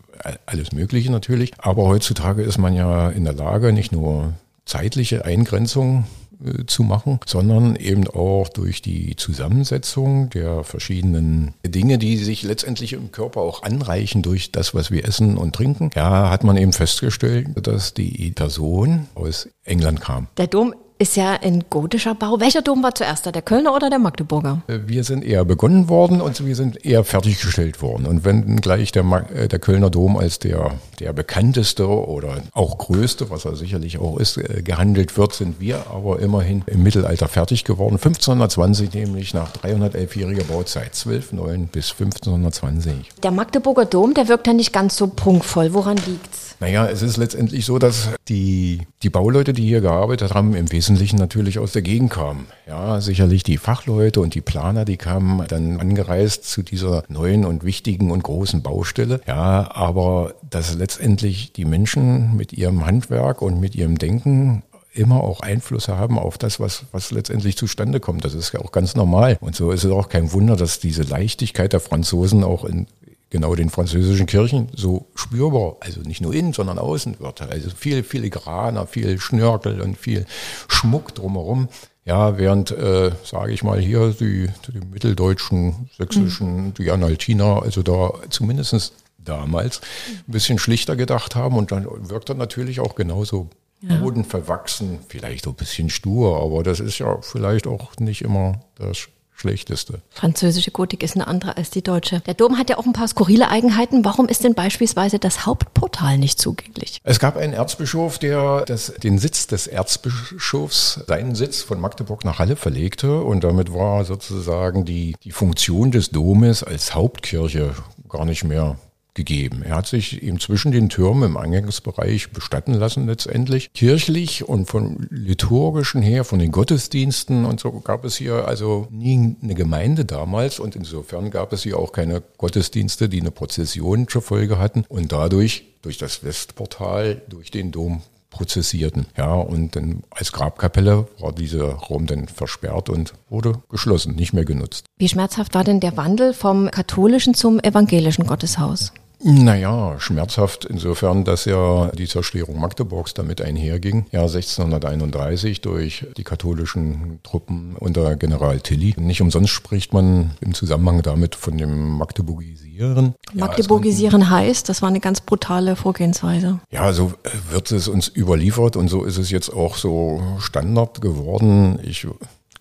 alles 0.47 0.73
Mögliche 0.73 1.11
natürlich. 1.11 1.53
Aber 1.59 1.85
heutzutage 1.85 2.43
ist 2.43 2.59
man 2.59 2.75
ja 2.75 3.11
in 3.11 3.25
der 3.25 3.35
Lage, 3.35 3.73
nicht 3.73 3.93
nur 3.93 4.35
zeitliche 4.65 5.25
Eingrenzung 5.25 6.05
äh, 6.45 6.65
zu 6.67 6.85
machen, 6.85 7.19
sondern 7.27 7.77
eben 7.77 8.07
auch 8.07 8.49
durch 8.49 8.83
die 8.83 9.17
Zusammensetzung 9.17 10.31
der 10.31 10.65
verschiedenen 10.65 11.55
Dinge, 11.67 11.99
die 11.99 12.17
sich 12.17 12.43
letztendlich 12.43 12.93
im 12.93 13.11
Körper 13.11 13.41
auch 13.41 13.63
anreichen 13.63 14.23
durch 14.23 14.53
das, 14.53 14.75
was 14.75 14.91
wir 14.91 15.05
essen 15.05 15.37
und 15.37 15.55
trinken. 15.55 15.91
Ja, 15.95 16.31
hat 16.31 16.45
man 16.45 16.57
eben 16.57 16.73
festgestellt, 16.73 17.49
dass 17.67 17.95
die 17.95 18.31
Person 18.31 19.09
aus 19.15 19.49
England 19.65 20.01
kam. 20.01 20.29
Der 20.37 20.47
Dom 20.47 20.75
ist 20.99 21.17
ja 21.17 21.39
ein 21.43 21.65
gotischer 21.69 22.15
Bau. 22.15 22.39
Welcher 22.41 22.63
Dom 22.63 22.83
war 22.83 22.95
zuerst, 22.95 23.27
der 23.27 23.43
Kölner 23.43 23.75
oder 23.75 23.91
der 23.91 23.99
Magdeburger? 23.99 24.63
Äh, 24.69 24.81
wir 24.87 25.05
sind 25.05 25.25
eher 25.25 25.45
begonnen 25.45 25.89
worden 25.89 26.21
und 26.21 26.45
wir 26.45 26.57
sind 26.57 26.85
eher 26.85 27.05
fertiggestellt 27.05 27.83
worden. 27.83 28.07
Und 28.07 28.25
wenn 28.25 28.61
gleich 28.61 28.93
der, 28.93 29.05
äh, 29.35 29.49
der 29.49 29.59
Kölner 29.59 29.91
Dom 29.91 30.17
als 30.17 30.39
der, 30.39 30.73
der 31.01 31.13
bekannteste 31.13 31.89
oder 31.89 32.43
auch 32.53 32.79
größte, 32.79 33.31
was 33.31 33.45
er 33.45 33.57
sicherlich 33.57 33.99
auch 33.99 34.19
ist, 34.19 34.37
äh, 34.37 34.63
gehandelt 34.63 35.17
wird, 35.17 35.35
sind 35.35 35.61
wir 35.61 35.87
aber 35.93 36.21
immerhin 36.21 36.63
im 36.67 36.83
Mittelalter 36.83 37.29
fertig 37.29 37.65
geworden. 37.65 37.95
1520 37.95 38.95
nämlich 38.95 39.35
nach 39.35 39.53
311-jähriger 39.53 40.45
Bauzeit, 40.45 40.95
1209 40.95 41.67
bis 41.67 41.91
1520. 41.91 43.11
Der 43.23 43.31
Magdeburger 43.31 43.85
Dom, 43.85 44.15
der 44.15 44.29
wirkt 44.29 44.47
ja 44.47 44.53
nicht 44.53 44.73
ganz 44.73 44.97
so 44.97 45.09
prunkvoll. 45.09 45.75
Woran 45.75 45.97
liegt's? 45.97 46.52
Naja, 46.63 46.87
es 46.87 47.03
ist 47.03 47.17
letztendlich 47.17 47.67
so, 47.67 47.81
dass 47.81 48.11
die, 48.29 48.83
die 49.03 49.11
Bauleute, 49.11 49.53
die 49.53 49.67
hier 49.67 49.81
gearbeitet 49.81 50.33
haben, 50.33 50.55
im 50.55 50.71
Wesentlichen 50.71 51.17
natürlich 51.17 51.59
aus 51.59 51.73
der 51.73 51.83
Gegend 51.83 52.13
kamen. 52.13 52.47
Ja, 52.69 53.01
sicherlich 53.01 53.43
die 53.43 53.57
Fachleute 53.59 54.21
und 54.21 54.37
die 54.37 54.43
Planer, 54.43 54.85
die 54.85 54.97
kamen 54.97 55.45
dann 55.49 55.81
angereist 55.81 56.45
zu 56.45 56.63
dieser 56.63 57.03
neuen 57.09 57.45
und 57.45 57.65
wichtigen 57.65 58.13
und 58.13 58.23
großen 58.23 58.63
Baustelle. 58.63 59.21
Ja, 59.27 59.75
aber 59.75 60.35
dass 60.49 60.77
letztendlich 60.77 61.53
die 61.53 61.65
Menschen 61.65 62.37
mit 62.37 62.53
ihrem 62.53 62.87
Handwerk 62.87 63.43
und 63.43 63.59
mit 63.59 63.75
ihrem 63.75 63.99
Denken 63.99 64.63
immer 64.95 65.25
auch 65.25 65.41
Einfluss 65.41 65.89
haben 65.89 66.17
auf 66.17 66.39
das, 66.39 66.61
was, 66.61 66.85
was 66.93 67.11
letztendlich 67.11 67.57
zustande 67.57 67.99
kommt. 67.99 68.25
Das 68.25 68.35
ist 68.35 68.53
ja 68.53 68.61
auch 68.61 68.71
ganz 68.71 68.95
normal. 68.95 69.37
Und 69.41 69.57
so 69.57 69.73
ist 69.73 69.83
es 69.83 69.91
auch 69.91 70.09
kein 70.09 70.33
Wunder, 70.33 70.55
dass 70.55 70.79
diese 70.79 71.03
Leichtigkeit 71.03 71.73
der 71.73 71.81
Franzosen 71.81 72.45
auch 72.45 72.65
in 72.65 72.87
genau 73.33 73.55
den 73.55 73.71
französischen 73.71 74.27
Kirchen 74.27 74.69
so 74.77 75.07
spürbar, 75.15 75.77
also 75.81 76.03
nicht 76.03 76.21
nur 76.21 76.35
innen, 76.35 76.53
sondern 76.53 76.79
außen 76.79 77.19
wird. 77.19 77.41
Also 77.41 77.71
viel 77.71 78.03
filigraner, 78.05 78.87
viel 78.87 79.19
Schnörkel 79.19 79.81
und 79.81 79.97
viel 79.97 80.27
Schmuck 80.69 81.15
drumherum. 81.15 81.69
Ja, 82.05 82.37
während, 82.37 82.73
äh, 82.73 83.13
sage 83.25 83.53
ich 83.53 83.65
mal, 83.65 83.81
hier 83.81 84.11
die, 84.11 84.51
die 84.69 84.81
mitteldeutschen, 84.93 85.89
sächsischen, 85.97 86.67
mhm. 86.67 86.75
die 86.75 86.91
Analtiner, 86.91 87.63
also 87.63 87.83
da 87.83 88.13
zumindest 88.29 88.93
damals 89.19 89.81
ein 90.29 90.33
bisschen 90.33 90.59
schlichter 90.59 90.95
gedacht 90.95 91.35
haben 91.35 91.57
und 91.57 91.73
dann 91.73 91.87
wirkt 92.11 92.29
er 92.29 92.35
natürlich 92.35 92.81
auch 92.81 92.97
genauso 92.97 93.49
ja. 93.81 93.97
bodenverwachsen, 93.97 94.99
vielleicht 95.09 95.47
auch 95.47 95.53
ein 95.53 95.57
bisschen 95.57 95.89
stur, 95.89 96.43
aber 96.43 96.63
das 96.63 96.81
ist 96.81 96.99
ja 96.99 97.19
vielleicht 97.23 97.67
auch 97.67 97.97
nicht 97.99 98.23
immer 98.23 98.61
das 98.77 99.09
schlechteste. 99.43 100.01
Französische 100.11 100.71
Gotik 100.71 101.03
ist 101.03 101.17
eine 101.17 101.27
andere 101.27 101.57
als 101.57 101.71
die 101.71 101.83
deutsche. 101.83 102.21
Der 102.21 102.35
Dom 102.35 102.59
hat 102.59 102.71
ja 102.71 102.79
auch 102.79 102.87
ein 102.87 102.93
paar 102.93 103.09
skurrile 103.09 103.49
Eigenheiten. 103.49 104.05
Warum 104.05 104.29
ist 104.29 104.45
denn 104.45 104.55
beispielsweise 104.55 105.19
das 105.19 105.47
Hauptportal 105.47 106.17
nicht 106.17 106.41
zugänglich? 106.41 107.01
Es 107.03 107.19
gab 107.19 107.37
einen 107.37 107.53
Erzbischof, 107.53 108.19
der 108.19 108.65
das, 108.65 108.95
den 109.03 109.19
Sitz 109.19 109.49
des 109.49 109.67
Erzbischofs, 109.67 111.01
seinen 111.07 111.35
Sitz 111.35 111.63
von 111.63 111.81
Magdeburg 111.81 112.25
nach 112.25 112.39
Halle 112.39 112.57
verlegte 112.57 113.21
und 113.21 113.45
damit 113.45 113.75
war 113.75 114.05
sozusagen 114.05 114.85
die, 114.85 115.17
die 115.25 115.33
Funktion 115.33 115.91
des 115.91 116.11
Domes 116.11 116.63
als 116.63 116.95
Hauptkirche 116.95 117.75
gar 118.09 118.25
nicht 118.25 118.45
mehr 118.45 118.77
gegeben. 119.15 119.63
Er 119.63 119.77
hat 119.77 119.87
sich 119.87 120.23
eben 120.23 120.41
zwischen 120.41 120.73
den 120.73 120.89
Türmen 120.89 121.31
im 121.31 121.37
Eingangsbereich 121.37 122.31
bestatten 122.31 122.75
lassen 122.75 123.07
letztendlich. 123.07 123.73
Kirchlich 123.75 124.49
und 124.49 124.67
von 124.67 125.07
liturgischen 125.11 126.03
her, 126.03 126.25
von 126.25 126.39
den 126.39 126.53
Gottesdiensten 126.53 127.45
und 127.45 127.61
so 127.61 127.71
gab 127.81 128.05
es 128.05 128.17
hier 128.17 128.47
also 128.47 128.89
nie 128.91 129.37
eine 129.43 129.55
Gemeinde 129.55 130.05
damals 130.05 130.59
und 130.59 130.77
insofern 130.77 131.31
gab 131.31 131.53
es 131.53 131.63
hier 131.63 131.79
auch 131.79 131.93
keine 131.93 132.23
Gottesdienste, 132.39 133.09
die 133.09 133.21
eine 133.21 133.31
Prozession 133.31 134.09
zur 134.09 134.23
Folge 134.23 134.59
hatten 134.59 134.85
und 134.89 135.13
dadurch 135.13 135.65
durch 135.83 135.99
das 135.99 136.25
Westportal, 136.25 137.23
durch 137.29 137.51
den 137.51 137.73
Dom 137.73 138.03
prozessierten. 138.33 139.07
Ja, 139.17 139.35
und 139.35 139.77
dann 139.77 140.03
als 140.11 140.33
Grabkapelle 140.33 141.07
war 141.21 141.33
dieser 141.33 141.75
Raum 141.75 142.07
dann 142.07 142.29
versperrt 142.29 142.89
und 142.89 143.13
wurde 143.29 143.63
geschlossen, 143.69 144.17
nicht 144.17 144.33
mehr 144.33 144.45
genutzt. 144.45 144.87
Wie 144.97 145.09
schmerzhaft 145.09 145.55
war 145.55 145.65
denn 145.65 145.81
der 145.81 145.97
Wandel 145.97 146.33
vom 146.33 146.71
katholischen 146.71 147.35
zum 147.35 147.61
evangelischen 147.61 148.27
Gotteshaus? 148.27 148.93
Naja, 149.25 150.01
schmerzhaft 150.01 150.65
insofern, 150.65 151.25
dass 151.25 151.45
ja 151.45 151.91
die 151.93 152.09
Zerstörung 152.09 152.59
Magdeburgs 152.59 153.15
damit 153.15 153.41
einherging. 153.41 154.07
Ja, 154.11 154.23
1631 154.23 155.61
durch 155.61 156.07
die 156.17 156.25
katholischen 156.25 157.21
Truppen 157.23 157.77
unter 157.77 158.17
General 158.17 158.59
Tilly. 158.61 158.95
Nicht 158.99 159.21
umsonst 159.21 159.51
spricht 159.51 159.93
man 159.93 160.33
im 160.41 160.55
Zusammenhang 160.55 161.03
damit 161.03 161.37
von 161.37 161.57
dem 161.57 161.99
Magdeburgisieren. 161.99 163.15
Magdeburgisieren 163.33 164.23
ja, 164.23 164.31
heißt, 164.31 164.69
das 164.69 164.83
war 164.83 164.89
eine 164.89 165.01
ganz 165.01 165.21
brutale 165.21 165.77
Vorgehensweise. 165.77 166.59
Ja, 166.71 166.93
so 166.93 167.13
wird 167.51 167.71
es 167.71 167.87
uns 167.87 168.09
überliefert 168.09 168.77
und 168.77 168.89
so 168.89 169.05
ist 169.05 169.19
es 169.19 169.31
jetzt 169.31 169.51
auch 169.51 169.77
so 169.77 170.21
Standard 170.41 171.01
geworden. 171.01 171.79
Ich 171.85 172.09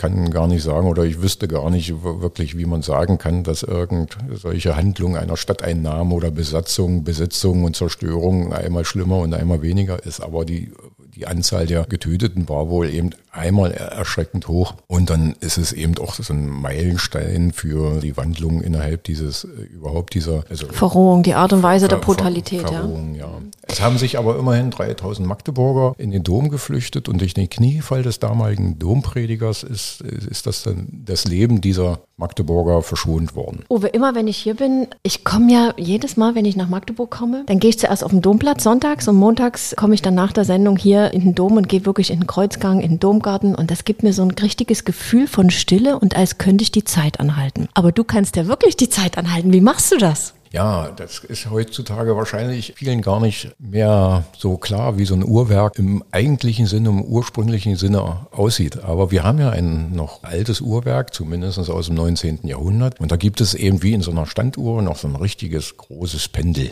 kann 0.02 0.32
gar 0.32 0.48
nicht 0.48 0.64
sagen 0.64 0.88
oder 0.88 1.04
ich 1.04 1.22
wüsste 1.22 1.48
gar 1.48 1.70
nicht 1.70 1.94
wirklich, 2.04 2.58
wie 2.58 2.66
man 2.66 2.82
sagen 2.82 3.20
kann, 3.20 3.44
dass 3.44 3.62
irgend 3.62 4.18
solche 4.34 4.76
Handlungen 4.76 5.16
einer 5.16 5.38
Stadteinnahme 5.38 6.16
oder 6.16 6.32
Besatzung, 6.32 7.04
Besetzung 7.04 7.64
und 7.66 7.76
Zerstörung 7.76 8.52
einmal 8.52 8.84
schlimmer 8.84 9.20
und 9.20 9.36
einmal 9.36 9.62
weniger 9.62 10.04
ist. 10.04 10.20
Aber 10.20 10.44
die 10.44 10.72
die 11.16 11.28
Anzahl 11.28 11.66
der 11.68 11.86
Getöteten 11.86 12.48
war 12.50 12.70
wohl 12.70 12.90
eben 12.90 13.12
einmal 13.32 13.72
erschreckend 13.72 14.48
hoch. 14.48 14.76
Und 14.88 15.10
dann 15.10 15.36
ist 15.40 15.58
es 15.58 15.72
eben 15.74 15.98
auch 15.98 16.14
so 16.16 16.34
ein 16.34 16.48
Meilenstein 16.48 17.52
für 17.54 18.00
die 18.02 18.18
Wandlung 18.18 18.62
innerhalb 18.62 19.04
dieses, 19.04 19.46
äh, 19.46 19.64
überhaupt 19.74 20.14
dieser, 20.14 20.44
also 20.50 20.68
Verrohung, 20.68 21.24
die 21.24 21.34
Art 21.34 21.54
und 21.54 21.64
Weise 21.64 21.88
Ver, 21.88 21.98
der 21.98 22.04
Brutalität. 22.04 22.62
Verrohung, 22.62 23.16
ja. 23.16 23.26
ja. 23.26 23.42
Es 23.68 23.82
haben 23.82 23.98
sich 23.98 24.18
aber 24.18 24.38
immerhin 24.38 24.72
3000 24.72 25.28
Magdeburger 25.28 25.96
in 25.98 26.12
den 26.12 26.24
Dom 26.24 26.50
geflüchtet 26.50 27.08
und 27.08 27.22
durch 27.22 27.34
den 27.34 27.50
Kniefall 27.50 28.04
des 28.04 28.20
damaligen 28.20 28.80
Dompredigers 28.80 29.64
ist, 29.64 30.02
ist 30.02 30.46
das 30.46 30.64
dann 30.64 30.88
das 31.06 31.26
Leben 31.26 31.62
dieser 31.62 32.00
Magdeburger 32.18 32.84
verschont 32.84 33.36
worden. 33.36 33.66
Uwe, 33.70 33.88
immer 33.88 34.14
wenn 34.14 34.28
ich 34.28 34.38
hier 34.38 34.56
bin, 34.56 34.88
ich 35.04 35.24
komme 35.24 35.52
ja 35.52 35.74
jedes 35.78 36.18
Mal, 36.18 36.36
wenn 36.36 36.46
ich 36.46 36.56
nach 36.56 36.70
Magdeburg 36.70 37.10
komme, 37.10 37.44
dann 37.48 37.60
gehe 37.60 37.72
ich 37.72 37.80
zuerst 37.80 38.04
auf 38.04 38.12
den 38.12 38.22
Domplatz 38.22 38.64
sonntags 38.64 39.08
und 39.08 39.16
montags 39.16 39.74
komme 39.76 39.96
ich 39.96 40.02
dann 40.02 40.14
nach 40.14 40.32
der 40.32 40.46
Sendung 40.46 40.78
hier 40.78 41.01
in 41.08 41.22
den 41.22 41.36
Dom 41.36 41.58
und 41.58 41.68
gehe 41.68 41.86
wirklich 41.86 42.12
in 42.12 42.20
den 42.20 42.28
Kreuzgang, 42.28 42.82
in 42.82 42.92
den 42.92 43.00
Domgarten 43.00 43.56
und 43.56 43.72
das 43.72 43.86
gibt 43.86 44.04
mir 44.04 44.14
so 44.14 44.22
ein 44.22 44.32
richtiges 44.32 44.86
Gefühl 44.86 45.28
von 45.28 45.50
Stille 45.50 46.00
und 46.00 46.16
als 46.16 46.38
könnte 46.38 46.64
ich 46.64 46.72
die 46.72 46.84
Zeit 46.84 47.20
anhalten. 47.20 47.68
Aber 47.74 47.92
du 47.92 48.04
kannst 48.04 48.36
ja 48.36 48.48
wirklich 48.48 48.78
die 48.78 48.90
Zeit 48.90 49.18
anhalten. 49.18 49.54
Wie 49.54 49.62
machst 49.62 49.92
du 49.92 49.98
das? 49.98 50.34
Ja, 50.52 50.92
das 50.92 51.20
ist 51.20 51.50
heutzutage 51.50 52.18
wahrscheinlich 52.18 52.74
vielen 52.76 53.02
gar 53.02 53.22
nicht 53.22 53.56
mehr 53.58 54.26
so 54.38 54.58
klar, 54.58 54.98
wie 54.98 55.06
so 55.06 55.14
ein 55.14 55.24
Uhrwerk 55.24 55.80
im 55.80 56.04
eigentlichen 56.12 56.66
Sinne, 56.66 56.90
im 56.90 57.02
ursprünglichen 57.02 57.78
Sinne 57.78 58.28
aussieht. 58.32 58.84
Aber 58.84 59.12
wir 59.12 59.24
haben 59.24 59.40
ja 59.40 59.52
ein 59.52 59.94
noch 59.94 60.24
altes 60.24 60.60
Uhrwerk, 60.60 61.14
zumindest 61.14 61.58
aus 61.70 61.86
dem 61.86 61.96
19. 61.96 62.40
Jahrhundert. 62.44 63.00
Und 63.00 63.14
da 63.14 63.16
gibt 63.16 63.40
es 63.40 63.54
eben 63.54 63.82
wie 63.82 63.94
in 63.94 64.02
so 64.02 64.12
einer 64.12 64.26
Standuhr 64.26 64.82
noch 64.82 64.98
so 64.98 65.08
ein 65.08 65.16
richtiges 65.16 65.78
großes 65.78 66.28
Pendel. 66.28 66.72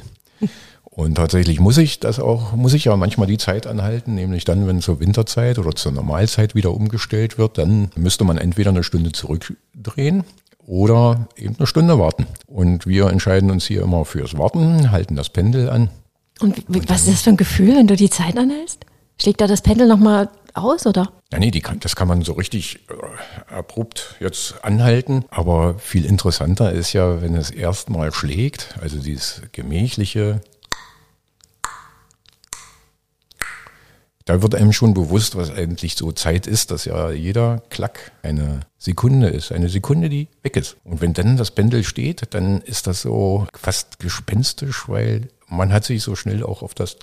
Und 0.89 1.15
tatsächlich 1.15 1.59
muss 1.59 1.77
ich 1.77 1.99
das 1.99 2.19
auch, 2.19 2.53
muss 2.53 2.73
ich 2.73 2.85
ja 2.85 2.95
manchmal 2.97 3.27
die 3.27 3.37
Zeit 3.37 3.67
anhalten, 3.67 4.15
nämlich 4.15 4.43
dann, 4.43 4.67
wenn 4.67 4.81
zur 4.81 4.99
Winterzeit 4.99 5.59
oder 5.59 5.75
zur 5.75 5.91
Normalzeit 5.91 6.55
wieder 6.55 6.73
umgestellt 6.73 7.37
wird, 7.37 7.57
dann 7.57 7.89
müsste 7.95 8.23
man 8.23 8.37
entweder 8.37 8.71
eine 8.71 8.83
Stunde 8.83 9.11
zurückdrehen 9.11 10.23
oder 10.65 11.27
eben 11.35 11.55
eine 11.57 11.67
Stunde 11.67 11.99
warten. 11.99 12.27
Und 12.47 12.85
wir 12.85 13.07
entscheiden 13.07 13.49
uns 13.49 13.65
hier 13.65 13.81
immer 13.81 14.05
fürs 14.05 14.37
Warten, 14.37 14.91
halten 14.91 15.15
das 15.15 15.29
Pendel 15.29 15.69
an. 15.69 15.89
Und, 16.39 16.69
und 16.69 16.89
was 16.89 17.01
ist 17.01 17.09
das 17.09 17.21
für 17.21 17.31
ein 17.31 17.37
Gefühl, 17.37 17.75
wenn 17.75 17.87
du 17.87 17.95
die 17.95 18.09
Zeit 18.09 18.37
anhältst? 18.37 18.85
Schlägt 19.21 19.41
da 19.41 19.47
das 19.47 19.61
Pendel 19.61 19.87
nochmal 19.87 20.29
aus, 20.53 20.85
oder? 20.85 21.11
Ja, 21.31 21.39
nee, 21.39 21.51
die 21.51 21.61
kann, 21.61 21.79
das 21.79 21.95
kann 21.95 22.07
man 22.07 22.21
so 22.21 22.33
richtig 22.33 22.79
äh, 22.89 23.53
abrupt 23.53 24.15
jetzt 24.19 24.63
anhalten. 24.63 25.25
Aber 25.29 25.77
viel 25.79 26.05
interessanter 26.05 26.71
ist 26.71 26.93
ja, 26.93 27.21
wenn 27.21 27.35
es 27.35 27.51
erstmal 27.51 28.13
schlägt, 28.13 28.75
also 28.81 28.97
dieses 28.97 29.41
gemächliche, 29.51 30.41
da 34.29 34.43
wird 34.43 34.53
einem 34.53 34.73
schon 34.73 34.93
bewusst, 34.93 35.35
was 35.35 35.49
eigentlich 35.49 35.95
so 35.95 36.11
Zeit 36.11 36.45
ist, 36.45 36.69
dass 36.69 36.85
ja 36.85 37.09
jeder 37.09 37.63
Klack 37.71 38.11
eine 38.21 38.59
Sekunde 38.77 39.27
ist, 39.27 39.51
eine 39.51 39.69
Sekunde, 39.69 40.07
die 40.07 40.27
weg 40.43 40.55
ist. 40.55 40.77
Und 40.83 41.01
wenn 41.01 41.13
dann 41.13 41.35
das 41.35 41.49
Pendel 41.49 41.83
steht, 41.83 42.31
dann 42.35 42.61
ist 42.61 42.85
das 42.85 43.01
so 43.01 43.47
fast 43.55 43.97
gespenstisch, 43.97 44.87
weil 44.87 45.29
man 45.47 45.73
hat 45.73 45.83
sich 45.83 46.03
so 46.03 46.15
schnell 46.15 46.43
auch 46.43 46.61
auf 46.61 46.75
das 46.75 46.97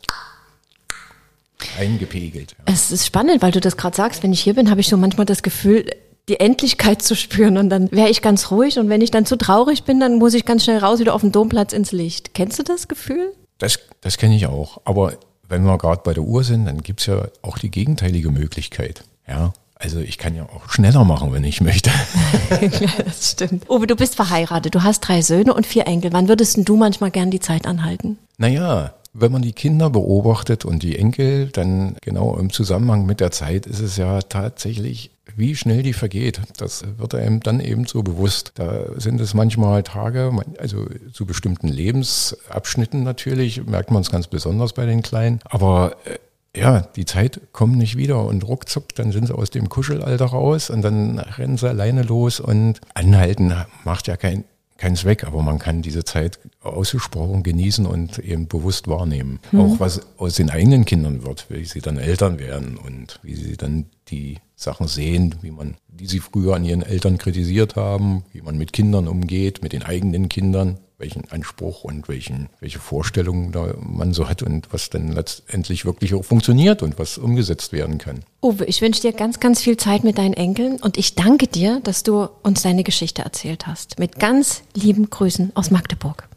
eingepegelt. 1.77 2.55
Es 2.67 2.93
ist 2.93 3.05
spannend, 3.05 3.43
weil 3.43 3.51
du 3.51 3.61
das 3.61 3.77
gerade 3.77 3.97
sagst. 3.97 4.23
Wenn 4.23 4.33
ich 4.33 4.43
hier 4.43 4.55
bin, 4.55 4.71
habe 4.71 4.81
ich 4.81 4.89
so 4.89 4.97
manchmal 4.97 5.27
das 5.27 5.43
Gefühl, 5.43 5.91
die 6.29 6.39
Endlichkeit 6.39 7.03
zu 7.03 7.17
spüren 7.17 7.59
und 7.59 7.71
dann 7.71 7.91
wäre 7.91 8.09
ich 8.09 8.23
ganz 8.23 8.53
ruhig 8.53 8.79
und 8.79 8.89
wenn 8.89 9.01
ich 9.01 9.11
dann 9.11 9.27
zu 9.27 9.37
traurig 9.37 9.83
bin, 9.83 9.99
dann 9.99 10.19
muss 10.19 10.35
ich 10.35 10.45
ganz 10.45 10.63
schnell 10.63 10.79
raus 10.79 11.01
wieder 11.01 11.13
auf 11.13 11.23
den 11.23 11.33
Domplatz 11.33 11.73
ins 11.73 11.91
Licht. 11.91 12.35
Kennst 12.35 12.61
du 12.61 12.63
das 12.63 12.87
Gefühl? 12.87 13.33
Das, 13.59 13.81
das 14.01 14.17
kenne 14.17 14.37
ich 14.37 14.47
auch. 14.47 14.81
Aber 14.85 15.15
wenn 15.49 15.65
wir 15.65 15.79
gerade 15.79 16.03
bei 16.05 16.15
der 16.15 16.23
Uhr 16.23 16.45
sind, 16.45 16.67
dann 16.67 16.83
gibt 16.83 17.01
es 17.01 17.07
ja 17.07 17.29
auch 17.43 17.59
die 17.59 17.71
gegenteilige 17.71 18.31
Möglichkeit. 18.31 19.05
Ja, 19.29 19.53
also 19.79 20.01
ich 20.01 20.17
kann 20.17 20.35
ja 20.35 20.45
auch 20.45 20.71
schneller 20.71 21.05
machen, 21.05 21.33
wenn 21.33 21.45
ich 21.45 21.61
möchte. 21.61 21.91
ja, 22.61 22.89
das 23.05 23.33
stimmt. 23.33 23.69
Uwe, 23.69 23.87
du 23.87 23.95
bist 23.95 24.17
verheiratet, 24.17 24.75
du 24.75 24.83
hast 24.83 25.01
drei 25.01 25.21
Söhne 25.21 25.53
und 25.53 25.67
vier 25.67 25.87
Enkel. 25.87 26.13
Wann 26.13 26.29
würdest 26.29 26.59
du 26.67 26.77
manchmal 26.77 27.11
gern 27.11 27.31
die 27.31 27.41
Zeit 27.41 27.67
anhalten? 27.67 28.19
Naja, 28.39 28.95
wenn 29.19 29.33
man 29.33 29.43
die 29.43 29.53
Kinder 29.53 29.91
beobachtet 29.91 30.65
und 30.65 30.83
die 30.83 30.99
Enkel, 30.99 31.49
dann 31.49 31.97
genau 32.03 32.37
im 32.37 32.51
Zusammenhang 32.51 33.07
mit 33.07 33.21
der 33.21 33.31
Zeit 33.31 33.67
ist 33.67 33.81
es 33.81 33.97
ja 33.97 34.21
tatsächlich 34.21 35.11
wie 35.37 35.55
schnell 35.55 35.83
die 35.83 35.93
vergeht. 35.93 36.41
Das 36.57 36.85
wird 36.99 37.15
einem 37.15 37.41
dann 37.41 37.61
eben 37.61 37.87
so 37.87 38.03
bewusst. 38.03 38.53
Da 38.55 38.87
sind 38.97 39.21
es 39.21 39.35
manchmal 39.35 39.83
Tage, 39.83 40.33
also 40.59 40.87
zu 41.13 41.27
bestimmten 41.27 41.69
Lebensabschnitten 41.69 43.03
natürlich, 43.03 43.67
merkt 43.67 43.91
man 43.91 44.03
es 44.03 44.11
ganz 44.11 44.29
besonders 44.29 44.73
bei 44.73 44.87
den 44.87 45.03
Kleinen. 45.03 45.41
Aber 45.45 45.97
äh, 46.05 46.19
ja, 46.59 46.81
die 46.81 47.05
Zeit 47.05 47.41
kommt 47.53 47.77
nicht 47.77 47.97
wieder 47.97 48.25
und 48.25 48.47
ruckzuck, 48.47 48.95
dann 48.95 49.13
sind 49.13 49.27
sie 49.27 49.35
aus 49.35 49.51
dem 49.51 49.69
Kuschelalter 49.69 50.27
raus 50.27 50.71
und 50.71 50.81
dann 50.83 51.19
rennen 51.19 51.59
sie 51.59 51.69
alleine 51.69 52.03
los 52.03 52.41
und 52.41 52.81
anhalten 52.95 53.53
macht 53.85 54.07
ja 54.07 54.17
kein, 54.17 54.45
keinen 54.79 54.97
Zweck, 54.97 55.25
aber 55.25 55.43
man 55.43 55.59
kann 55.59 55.83
diese 55.83 56.05
Zeit 56.05 56.39
ausgesprochen 56.69 57.43
genießen 57.43 57.87
und 57.87 58.19
eben 58.19 58.49
bewusst 58.49 58.89
wahrnehmen. 58.89 59.41
Mhm. 59.53 59.61
Auch 59.61 59.81
was 59.81 60.01
aus 60.19 60.37
den 60.37 60.51
eigenen 60.51 60.85
Kindern 60.85 61.25
wird, 61.25 61.47
wie 61.49 61.65
sie 61.65 61.81
dann 61.81 61.99
Eltern 61.99 62.39
werden 62.39 62.77
und 62.77 63.21
wie 63.23 63.35
sie 63.35 63.57
dann 63.57 63.87
die 64.09 64.39
Sachen 64.55 64.89
sehen, 64.89 65.35
wie 65.43 65.51
man, 65.51 65.77
die 65.89 66.07
sie 66.07 66.21
früher 66.21 66.55
an 66.55 66.65
ihren 66.65 66.83
Eltern 66.83 67.19
kritisiert 67.19 67.77
haben, 67.77 68.25
wie 68.33 68.41
man 68.41 68.57
mit 68.57 68.73
Kindern 68.73 69.09
umgeht, 69.09 69.63
mit 69.63 69.73
den 69.73 69.83
eigenen 69.83 70.29
Kindern, 70.29 70.79
welchen 70.99 71.31
Anspruch 71.31 71.85
und 71.85 72.09
welchen, 72.09 72.49
welche 72.61 72.79
Vorstellungen 72.79 73.53
da 73.53 73.75
man 73.81 74.15
so 74.15 74.29
hat 74.29 74.43
und 74.43 74.73
was 74.73 74.89
dann 74.89 75.13
letztendlich 75.13 75.85
wirklich 75.85 76.15
auch 76.15 76.25
funktioniert 76.25 76.83
und 76.83 76.99
was 76.99 77.19
umgesetzt 77.19 77.73
werden 77.73 77.99
kann. 77.99 78.21
Uwe, 78.43 78.65
ich 78.65 78.81
wünsche 78.81 79.03
dir 79.03 79.13
ganz, 79.13 79.41
ganz 79.41 79.61
viel 79.61 79.77
Zeit 79.77 80.05
mit 80.05 80.19
deinen 80.19 80.35
Enkeln 80.35 80.81
und 80.81 80.97
ich 80.97 81.15
danke 81.15 81.47
dir, 81.47 81.81
dass 81.83 82.03
du 82.03 82.29
uns 82.43 82.63
deine 82.63 82.83
Geschichte 82.83 83.23
erzählt 83.23 83.67
hast. 83.67 83.99
Mit 83.99 84.19
ganz 84.19 84.63
lieben 84.75 85.11
Grüßen 85.11 85.53
aus 85.55 85.71
Magdeburg. 85.71 86.29